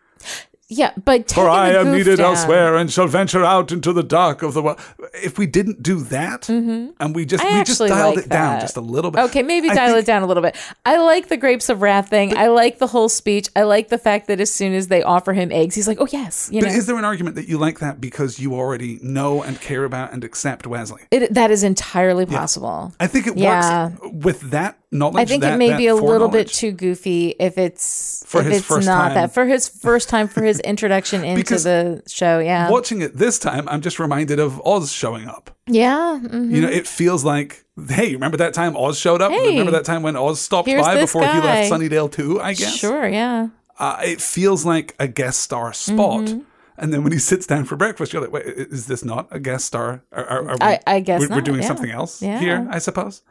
[0.71, 4.41] yeah, but For I am needed down- elsewhere and shall venture out into the dark
[4.41, 4.79] of the world.
[5.13, 7.53] If we didn't do that, and we just Mm-hmm.
[7.55, 9.19] I we just dialed like it down just a little bit.
[9.25, 10.55] Okay, maybe I dial think- it down a little bit.
[10.85, 12.37] I like the grapes of wrath thing.
[12.37, 13.49] I like the whole speech.
[13.55, 16.07] I like the fact that as soon as they offer him eggs, he's like, "Oh
[16.11, 16.75] yes," you But know.
[16.75, 20.13] is there an argument that you like that because you already know and care about
[20.13, 21.01] and accept Wesley?
[21.11, 22.93] It, that is entirely possible.
[22.99, 23.89] I think it Yeah.
[23.89, 25.15] works with that knowledge.
[25.17, 28.47] I think that, it may be a little bit too goofy if it's For if
[28.47, 29.13] his it's first not time.
[29.15, 32.39] that for his first time for his introduction into Because the show.
[32.39, 35.55] Yeah, Watching it this time, I'm just reminded of Oz showing up.
[35.67, 36.19] yeah.
[36.21, 36.51] mhm.
[36.51, 39.31] You know, it feels like, hey, remember that time Oz showed up?
[39.31, 42.41] Hey, remember that time when Oz stopped by before he left Sunnydale too?
[42.41, 42.75] I guess.
[42.75, 43.07] Sure.
[43.07, 43.47] Yeah.
[43.79, 46.25] uh, it feels like a guest star spot.
[46.25, 46.39] Mm-hmm.
[46.77, 49.39] And then when he sits down for breakfast, you're like, wait, is this not a
[49.39, 50.03] guest star?
[50.11, 51.67] Are, are, are we, I- I guess we're, we're doing yeah.
[51.67, 52.39] something else Yeah.
[52.39, 53.21] here, I suppose.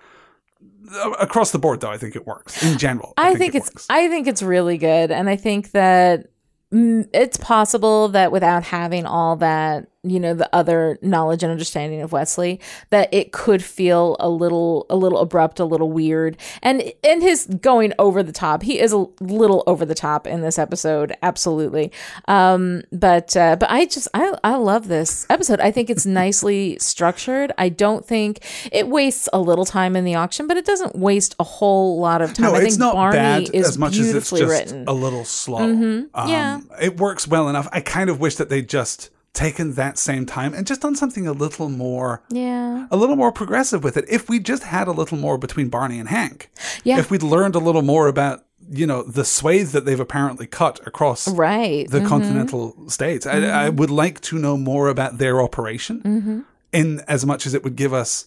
[1.20, 2.62] Across the board, though, I think it works.
[2.64, 3.86] In general, I, think, it it's.
[3.90, 6.26] I think it's really good, and I think that
[6.72, 12.00] mm, it's possible that without having all that, you know, the other knowledge and understanding
[12.00, 16.92] of Wesley, that it could feel a little a little abrupt, a little weird, and
[17.02, 20.58] in his going over the top, he is a little over the top in this
[20.58, 21.92] episode, absolutely.
[22.28, 25.60] Um, but uh, but I just I I love this episode.
[25.60, 27.52] I think it's nicely structured.
[27.58, 28.40] I don't think
[28.72, 32.22] it wastes a little time in the auction, but it doesn't waste a whole lot
[32.22, 32.46] of time.
[32.46, 34.80] no, I it's think not Barney bad is as much as it's just written.
[34.80, 34.88] Mm-hmm.
[34.88, 35.58] a little slow.
[35.58, 36.60] Um, Yeah.
[36.80, 37.68] It works well enough.
[37.72, 41.26] I kind of wish that they'd just taken that same time and just done something
[41.26, 42.86] a little more yeah.
[42.90, 44.04] a little more progressive with it.
[44.08, 46.50] If we just had a little more between Barney and Hank,
[46.84, 46.98] Yeah.
[46.98, 50.80] if we'd learned a little more about you know the swathe that they've apparently cut
[50.86, 51.88] across Right.
[51.90, 52.06] the Mhm.
[52.08, 56.40] continental states, I, I would like to know more about their operation, Mm-hmm.
[56.72, 58.26] in as much as it would give us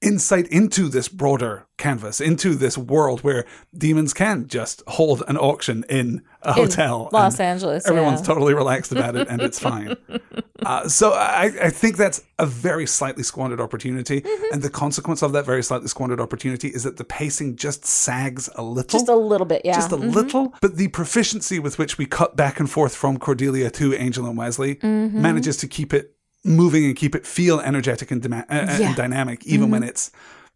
[0.00, 3.44] insight into this broader canvas, into this world where
[3.76, 7.08] demons can just hold an auction in a In hotel.
[7.12, 7.86] Los Angeles.
[7.86, 8.26] Everyone's yeah.
[8.26, 9.96] totally relaxed about it and it's fine.
[10.66, 14.22] Uh, so I, I think that's a very slightly squandered opportunity.
[14.22, 14.54] Mm-hmm.
[14.54, 18.50] And the consequence of that very slightly squandered opportunity is that the pacing just sags
[18.56, 18.98] a little.
[18.98, 19.74] Just a little bit, yeah.
[19.74, 23.70] Just a little, but the proficiency with which we cut back and forth from Cordelia
[23.70, 25.22] to Angel and Wesley Mm-hmm.
[25.22, 26.16] manages to keep it
[26.48, 28.66] moving and keep it feel energetic and, dema- uh, uh, Yeah.
[28.66, 28.82] Mm-hmm.
[28.84, 30.10] and dynamic, even when it's,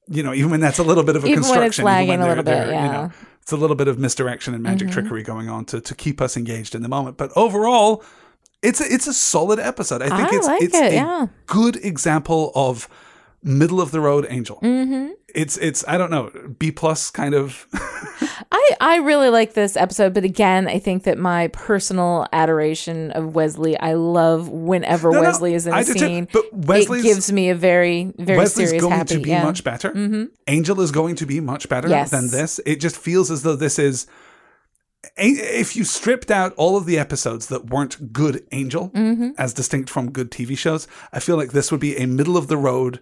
[0.08, 2.14] you know, even when that's a little bit of a Even when it's construction, lagging
[2.14, 2.92] a they're- little bit, they're, you yeah.
[2.92, 3.10] know,
[3.42, 4.72] it's a little bit of misdirection and Mm-hmm.
[4.72, 7.16] magic trickery going on to to keep us engaged in the moment.
[7.16, 8.02] But overall,
[8.62, 10.00] it's a, it's a solid episode.
[10.02, 11.26] I think I it's like it's it, a yeah.
[11.46, 12.88] good example of
[13.42, 14.58] middle of the road Angel.
[14.62, 15.12] Mm-hmm.
[15.34, 17.66] It's it's I don't know B plus kind of.
[18.52, 23.34] I, I really like this episode, but again, I think that my personal adoration of
[23.34, 26.28] Wesley, I love whenever No, no, Wesley is in I the too, scene.
[26.32, 26.44] but
[26.80, 29.14] it gives me a very, very Wesley's serious going happy.
[29.16, 29.38] to be yeah.
[29.38, 29.46] Mm-hmm.
[29.46, 30.28] much better.
[30.46, 32.10] Angel is going to be much better Yes.
[32.10, 32.60] than this.
[32.66, 34.06] It just feels as though this is.
[35.16, 39.30] If you stripped out all of the episodes that weren't good Angel, Mm-hmm.
[39.38, 42.46] as distinct from good TV shows, I feel like this would be a middle of
[42.48, 43.00] the road,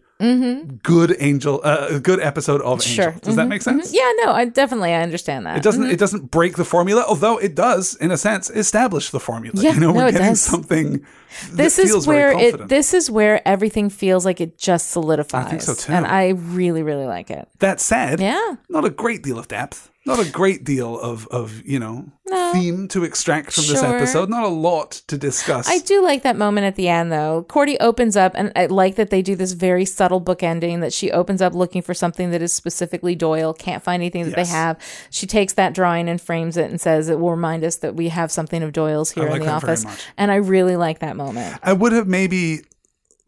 [0.82, 2.94] good Angel, uh, a good episode of Mm-hmm.
[2.94, 3.04] Sure.
[3.06, 3.20] Angel.
[3.22, 3.92] Does that make sense?
[3.92, 5.56] Yeah, no, I definitely I understand that.
[5.56, 5.86] It doesn't.
[5.90, 9.54] It doesn't break the formula, although it does, in a sense, establish the formula.
[9.62, 10.40] Yeah, you know, no, we're getting does.
[10.40, 11.04] something.
[11.52, 15.46] this is where it this is where everything feels like it just solidifies.
[15.46, 15.92] I think so, too.
[15.92, 17.48] And I really, really like it.
[17.60, 18.56] That said, Yeah.
[18.68, 22.52] not a great deal of depth, not a great deal of of you know No.
[22.52, 24.28] theme to extract from this episode.
[24.28, 25.68] Not a lot to discuss.
[25.68, 27.44] I do like that moment at the end, though.
[27.48, 30.92] Cordy opens up, and I like that they do this very subtle book ending that
[30.92, 34.48] she opens up looking for something that is specifically Doyle, can't find anything that Yes.
[34.48, 34.78] they have.
[35.10, 38.08] She takes that drawing and frames it and says it will remind us that we
[38.08, 39.84] have something of Doyle's here like in the office.
[40.16, 41.58] And I really like that moment.
[41.62, 42.62] I would have maybe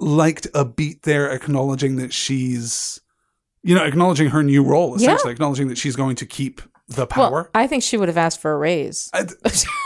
[0.00, 3.00] liked a beat there, acknowledging that she's,
[3.62, 5.08] you know, acknowledging her new role, Yeah.
[5.10, 7.50] essentially acknowledging that she's going to keep the Well, power.
[7.54, 9.08] I think she would have asked for a raise.
[9.14, 9.26] I-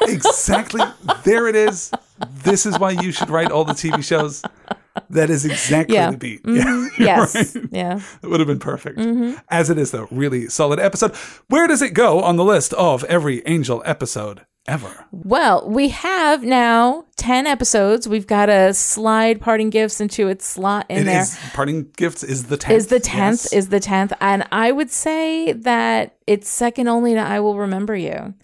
[0.02, 0.82] exactly.
[1.24, 1.90] there it is.
[2.42, 4.42] This is why you should write all the TV shows.
[5.10, 6.10] That is exactly Yeah.
[6.10, 6.42] the beat.
[6.44, 6.88] Mhm.
[6.98, 7.54] Yeah, yes.
[7.56, 7.64] right.
[7.70, 8.00] Yeah.
[8.22, 8.98] It would have been perfect.
[8.98, 9.34] Mm-hmm.
[9.50, 11.14] As it is, though, really solid episode.
[11.48, 15.04] Where does it go on the list of every Angel episode ever?
[15.12, 18.08] Well, we have now 10 episodes.
[18.08, 21.20] We've got to slide parting gifts into its slot in It there.
[21.20, 22.76] is parting gifts is the tenth.
[22.76, 23.12] is the 10th
[23.44, 23.52] yes.
[23.52, 27.94] is the 10th and i would say that it's second only to i will remember
[27.96, 28.34] you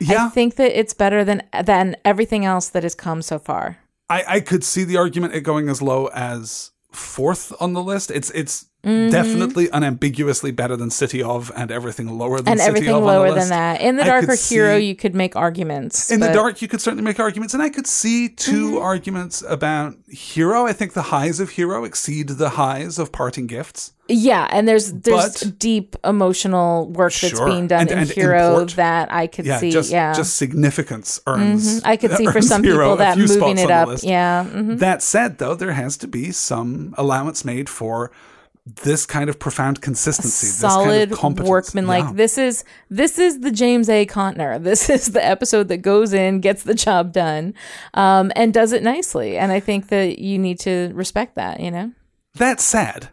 [0.00, 0.26] yeah.
[0.26, 3.78] i think that it's better than than everything else that has come so far
[4.12, 8.10] I, I could see the argument it going as low as fourth on the list.
[8.10, 12.94] It's it's definitely unambiguously better than City of and everything lower than and City everything
[12.94, 13.80] of lower than that.
[13.80, 16.10] In the I Dark Hero, see- you could make arguments.
[16.10, 18.78] in the dark, you could certainly make arguments, and I could see 2 Mm-hmm.
[18.78, 20.66] arguments about Hero.
[20.66, 23.92] I think the highs of Hero exceed the highs of Parting Gifts.
[24.08, 27.46] Yeah, and there's there's But- deep emotional work that's Sure.
[27.46, 28.70] being done And- in and Hero import.
[28.76, 29.70] that I could Yeah, see.
[29.70, 31.80] just yeah, just significance earns.
[31.84, 33.88] I could see for some people that moving it up.
[34.02, 34.78] Yeah, mhm.
[34.80, 38.10] That said, though, there has to be some allowance made for
[38.64, 41.86] this kind of profound consistency, solid this kind of workman.
[41.86, 42.12] Like Yeah.
[42.14, 44.06] this is this is the James A.
[44.06, 44.62] Contner.
[44.62, 47.54] This is the episode that goes in, gets the job done,
[47.94, 49.36] um, and does it nicely.
[49.36, 51.58] And I think that you need to respect that.
[51.60, 51.92] You know.
[52.34, 53.10] That said,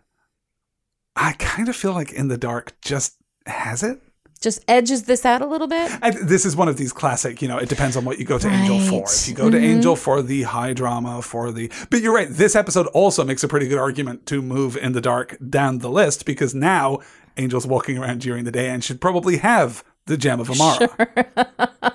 [1.16, 4.00] I kind of feel like In the Dark just has it.
[4.42, 5.92] Just edges this out a little bit.
[6.02, 8.38] I, this is one of these classic, you know, it depends on what you go
[8.40, 9.06] to Angel for.
[9.06, 9.24] Mm-hmm.
[9.24, 11.70] If you go to Angel for the high drama, for the.
[11.90, 15.02] But you're right, this episode also makes a pretty good argument to move In the
[15.02, 17.00] Dark down the list because now
[17.36, 21.68] Angel's walking around during the day and should probably have the Gem of Amara.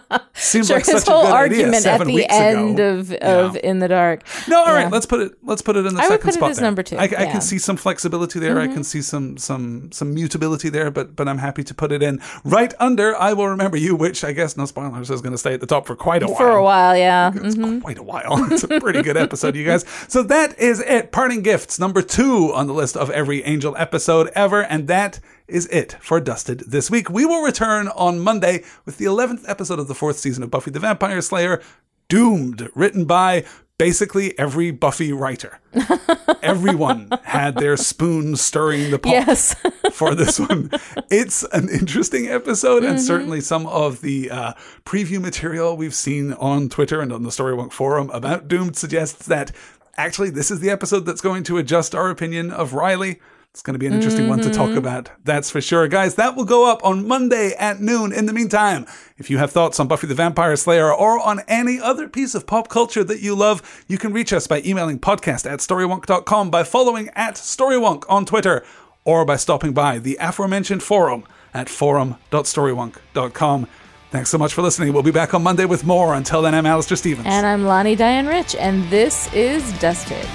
[0.55, 2.78] Seems Sure, like his such whole a good argument idea at seven the weeks end
[2.80, 2.94] ago.
[2.98, 3.61] of of Yeah.
[3.70, 4.22] In the Dark.
[4.48, 4.90] No, all right.
[4.90, 5.32] Let's put it.
[5.42, 6.50] Let's put it in the I would second put it spot.
[6.50, 6.64] as there.
[6.66, 7.09] number two, I, I.
[7.09, 7.32] Mm-hmm.
[7.32, 8.59] can see some flexibility there.
[8.61, 10.90] I can see some some some mutability there.
[10.90, 13.14] But but I'm happy to put it in right under.
[13.16, 15.66] I will remember you, which I guess no spoilers is going to stay at the
[15.66, 16.36] top for quite a while.
[16.36, 16.96] for a while.
[16.96, 17.32] Yeah.
[17.34, 18.44] It's quite a while.
[18.55, 19.84] It's a pretty good episode, you guys.
[20.09, 21.11] So that is it.
[21.12, 25.66] Parting gifts number two on the list of every Angel episode ever, and that is
[25.66, 27.11] it for Dusted this week.
[27.11, 30.70] We will return on Monday with the 11th episode of the fourth season of Buffy
[30.70, 31.61] the Vampire Slayer,
[32.09, 33.45] Doomed, written by
[33.76, 35.61] basically every Buffy writer.
[36.42, 39.55] Everyone had their spoon stirring the pot Yes.
[39.92, 40.70] for this one.
[41.11, 44.53] It's an interesting episode, and certainly some of the uh,
[44.84, 49.51] preview material we've seen on Twitter and on the Storywonk forum about Doomed suggests that
[49.97, 53.20] actually this is the episode that's going to adjust our opinion of Riley.
[53.55, 54.78] It's going to be an interesting one to talk mm-hmm.
[54.78, 55.86] about, that's for sure.
[55.86, 58.12] Guys, that will go up on Monday at noon.
[58.12, 58.84] In the meantime,
[59.16, 62.48] if you have thoughts on Buffy the Vampire Slayer or on any other piece of
[62.48, 66.64] pop culture that you love, you can reach us by emailing podcast at storywonk.com, by
[66.64, 68.64] following at storywonk on Twitter,
[69.05, 71.24] or by stopping by the aforementioned forum
[71.55, 73.68] at forum.storywonk.com.
[74.11, 74.92] Thanks so much for listening.
[74.92, 76.14] We'll be back on Monday with more.
[76.14, 77.28] Until then, I'm Alastair Stephens.
[77.28, 80.26] And I'm Lani Diane Rich, and this is Dusted.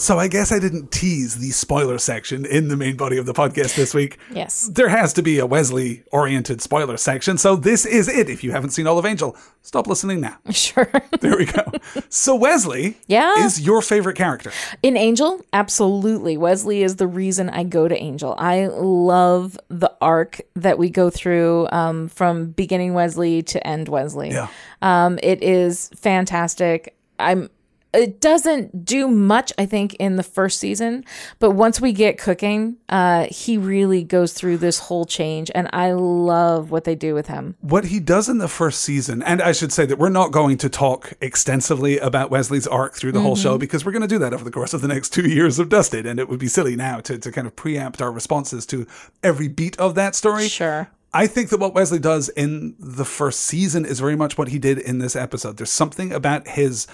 [0.00, 3.34] So I guess I didn't tease the spoiler section in the main body of the
[3.34, 4.16] podcast this week.
[4.32, 4.70] Yes.
[4.72, 7.36] There has to be a Wesley oriented spoiler section.
[7.36, 8.30] So this is it.
[8.30, 10.38] If you haven't seen all of Angel, stop listening now.
[10.52, 10.90] Sure.
[11.20, 11.64] There we go.
[12.08, 13.44] so Wesley Yeah.
[13.44, 14.52] is your favorite character.
[14.82, 16.38] In Angel, absolutely.
[16.38, 18.34] Wesley is the reason I go to Angel.
[18.38, 24.30] I love the arc that we go through um, from beginning Wesley to end Wesley.
[24.30, 24.48] Yeah.
[24.80, 26.96] Um, it is fantastic.
[27.18, 27.50] I'm.
[27.92, 31.04] It doesn't do much, I think, in the first season,
[31.40, 35.92] but once we get cooking, uh, he really goes through this whole change, and I
[35.92, 37.56] love what they do with him.
[37.60, 40.56] What he does in the first season, and I should say that we're not going
[40.58, 44.18] to talk extensively about Wesley's arc through the whole show because we're going to do
[44.20, 46.48] that over the course of the next two years of Dusted, and it would be
[46.48, 48.86] silly now to, to kind of preempt our responses to
[49.22, 50.48] every beat of that story.
[50.48, 50.88] Sure.
[51.12, 54.60] I think that what Wesley does in the first season is very much what he
[54.60, 55.56] did in this episode.
[55.56, 56.86] There's something about his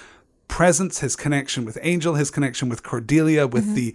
[0.49, 3.75] presence, his connection with Angel, his connection with Cordelia, with mm-hmm.
[3.75, 3.95] the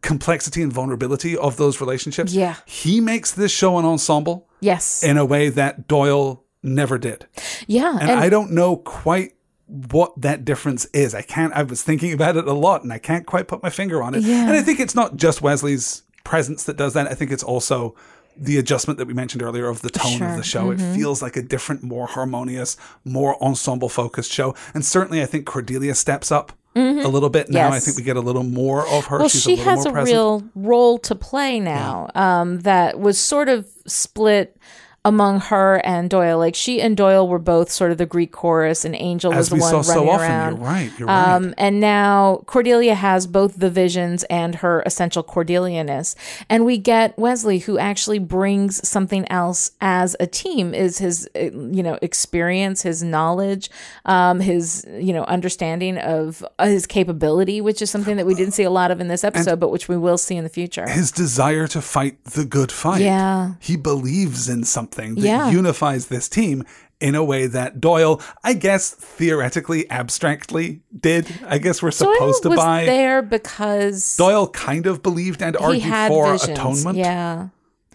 [0.00, 2.34] complexity and vulnerability of those relationships.
[2.34, 2.56] Yeah.
[2.66, 5.02] He makes this show an ensemble Yes.
[5.02, 7.26] in a way that Doyle never did.
[7.66, 7.98] yeah.
[8.00, 9.34] And, I don't know quite
[9.66, 11.14] what that difference is.
[11.14, 13.70] I can't, I was thinking about it a lot and I can't quite put my
[13.70, 14.22] finger on it.
[14.22, 14.42] Yeah.
[14.42, 17.10] And I think it's not just Wesley's presence that does that.
[17.10, 17.94] I think it's also
[18.36, 20.28] the adjustment that we mentioned earlier of the tone Sure.
[20.30, 20.70] of the show.
[20.70, 24.54] It feels like a different, more harmonious, more ensemble focused show.
[24.74, 27.68] And certainly I think Cordelia steps up a little bit now.
[27.68, 27.78] I Mm-hmm.
[27.84, 29.18] Think we get a little more of her.
[29.18, 30.14] well, She's she a little has more a present.
[30.16, 34.56] real role to play now um, that was sort of split
[35.04, 36.38] among her and Doyle.
[36.38, 39.48] Like she and Doyle were both sort of the Greek chorus, and Angel As was
[39.48, 40.30] the we one saw running so often.
[40.30, 40.56] around.
[40.56, 40.92] You're right.
[40.98, 41.34] You're right.
[41.34, 46.14] Um, and now Cordelia has both the visions and her essential Cordelianess.
[46.48, 51.40] And we get Wesley, who actually brings something else as a team, is his, uh,
[51.50, 53.70] you know, experience, his knowledge,
[54.04, 58.52] um, his, you know, understanding of uh, his capability, which is something that we didn't
[58.52, 60.88] see a lot of in this episode, but which we will see in the future.
[60.88, 63.00] his desire to fight the good fight.
[63.00, 63.54] Yeah.
[63.58, 65.50] He believes in something that Yeah.
[65.50, 66.64] unifies this team
[67.00, 71.26] in a way that Doyle, I guess, theoretically, abstractly did.
[71.46, 72.84] I guess we're Doyle supposed to was buy.
[72.86, 76.48] there because Doyle kind of believed and argued for visions.
[76.50, 77.48] atonement, Yeah.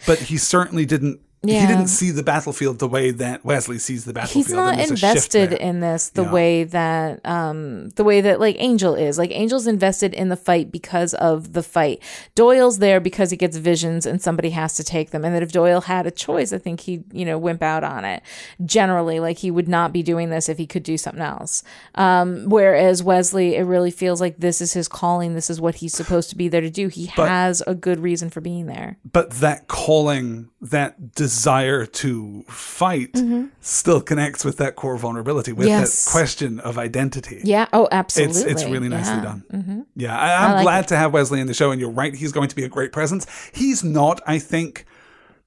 [0.05, 1.61] but he certainly didn't Yeah.
[1.61, 4.45] he didn't see the battlefield the way that Wesley sees the battlefield.
[4.47, 6.31] he's not and there's a shift invested in this the Yeah.
[6.31, 9.17] way that um the way that like angel is.
[9.19, 12.01] Like angel's invested in the fight because of the fight.
[12.35, 15.51] Doyle's there because he gets visions and somebody has to take them and that if
[15.51, 18.23] doyle had a choice i think he'd you know wimp out on it.
[18.65, 21.61] Generally like he would not be doing this if he could do something else.
[21.95, 25.35] Um whereas wesley it really feels like this is his calling.
[25.35, 26.87] This is what he's supposed to be there to do.
[26.87, 28.97] He has a good reason for being there.
[29.09, 33.17] But that calling, that desire to fight,
[33.61, 35.79] still connects with that core vulnerability, with Mm-hmm.
[35.79, 36.05] Yes.
[36.05, 37.41] that question of identity.
[37.43, 39.21] yeah oh absolutely it's really nicely Yeah.
[39.23, 39.85] done.
[39.95, 42.13] Yeah, I, I'm like glad to have Wesley in the show, and you're right.
[42.13, 43.25] He's going to be a great presence.
[43.53, 44.85] He's not, I think,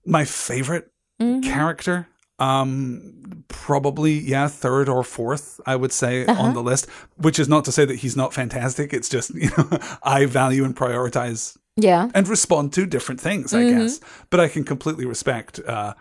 [0.05, 1.43] my favorite Mm-hmm.
[1.43, 2.07] character.
[2.39, 6.41] Um, probably yeah, third or fourth, I would say Uh-huh.
[6.43, 6.89] on the list.
[7.17, 8.95] Which is not to say that he's not fantastic.
[8.95, 13.63] It's just you know I value and prioritize yeah and respond to different things, I
[13.63, 13.79] Mm-hmm.
[13.81, 14.01] guess.
[14.31, 15.95] But I can completely respect, uh,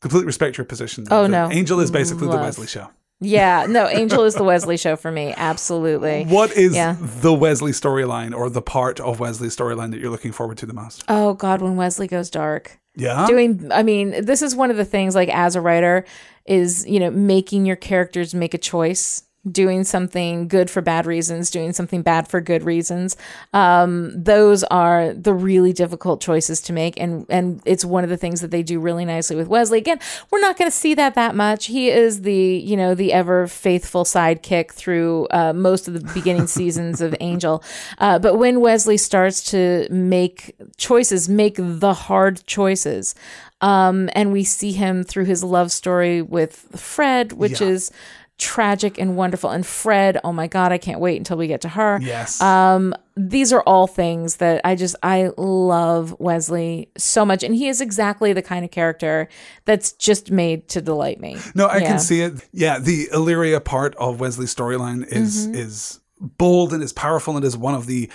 [0.00, 1.06] completely respect your position.
[1.10, 1.50] Oh, no.
[1.50, 2.88] Angel is basically the Wesley show.
[3.20, 5.32] Yeah, no, Angel is the Wesley show for me.
[5.36, 6.24] Absolutely.
[6.24, 6.96] What is Yeah.
[7.00, 10.74] the Wesley storyline or the part of Wesley's storyline that you're looking forward to the
[10.74, 11.04] most?
[11.08, 12.78] Oh God, when Wesley goes dark.
[12.94, 13.26] Yeah.
[13.26, 16.04] Doing I mean, this is one of the things like as a writer
[16.46, 21.50] is, you know, making your characters make a choice, doing something good for bad reasons,
[21.50, 23.16] doing something bad for good reasons.
[23.52, 28.16] Um, those are the really difficult choices to make and and it's one of the
[28.16, 29.78] things that they do really nicely with Wesley.
[29.78, 31.66] Again, we're not going to see that that much.
[31.66, 36.46] He is the, you know, the ever faithful sidekick through uh, most of the beginning
[36.58, 37.62] seasons of Angel.
[37.98, 43.14] Uh, but when Wesley starts to make choices, make the hard choices,
[43.60, 47.68] um, and we see him through his love story with Fred, which Yeah.
[47.68, 47.90] is
[48.38, 49.50] tragic and wonderful.
[49.50, 51.98] And Fred, oh my God, I can't wait until we get to her.
[52.02, 52.40] yes.
[52.40, 57.68] Um, these are all things that I just I love Wesley so much, and he
[57.68, 59.28] is exactly the kind of character
[59.64, 61.38] that's just made to delight me.
[61.54, 61.86] no, I yeah.
[61.88, 62.46] can see it.
[62.52, 65.54] Yeah, the Illyria part of Wesley's storyline is Mm-hmm.
[65.54, 68.10] is bold and is powerful and is one of the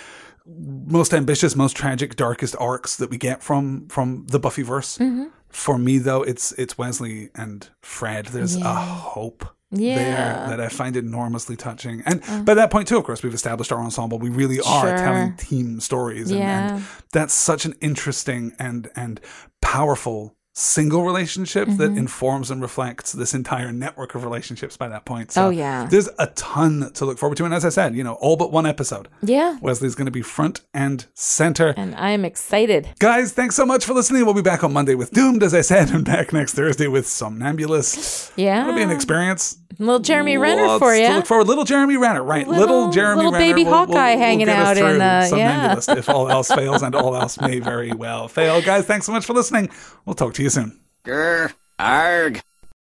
[0.46, 4.98] most ambitious, most tragic, darkest arcs that we get from from the Buffyverse.
[4.98, 5.24] Mm-hmm.
[5.48, 8.26] For me, though, it's it's Wesley and Fred.
[8.26, 9.94] There's a hope Yeah.
[9.94, 10.48] Uh.
[10.48, 12.02] there that I find enormously touching.
[12.06, 14.18] And by that point, too, of course, we've established our ensemble.
[14.18, 14.96] We really are Sure.
[14.98, 16.74] telling team stories, and, Yeah.
[16.76, 19.20] and that's such an interesting and and
[19.60, 21.76] powerful single relationship Mm-hmm.
[21.78, 25.32] that informs and reflects this entire network of relationships by that point.
[25.32, 25.86] So Oh, yeah.
[25.90, 27.44] there's a ton to look forward to.
[27.44, 29.08] And as I said, you know, all but one episode.
[29.22, 31.72] Yeah, Wesley's going to be front and center.
[31.76, 32.88] and I am excited.
[32.98, 34.24] Guys, thanks so much for listening.
[34.24, 37.06] We'll be back on Monday with Doomed, as I said, and back next Thursday with
[37.06, 38.32] Somnambulist.
[38.36, 39.58] Yeah, It'll be an experience.
[39.78, 41.08] little Jeremy Renner Lots for to you.
[41.08, 41.46] look forward.
[41.48, 42.46] Little Jeremy Renner, right?
[42.46, 43.44] Little, Little- Jeremy little Renner.
[43.44, 46.94] baby Hawkeye hanging get us out in, through uh, Somnambulist if all else fails, and
[46.94, 48.60] all else may very well fail.
[48.62, 49.70] Guys, thanks so much for listening.
[50.04, 50.78] We'll talk to you soon.
[51.04, 52.42] Grr, arg.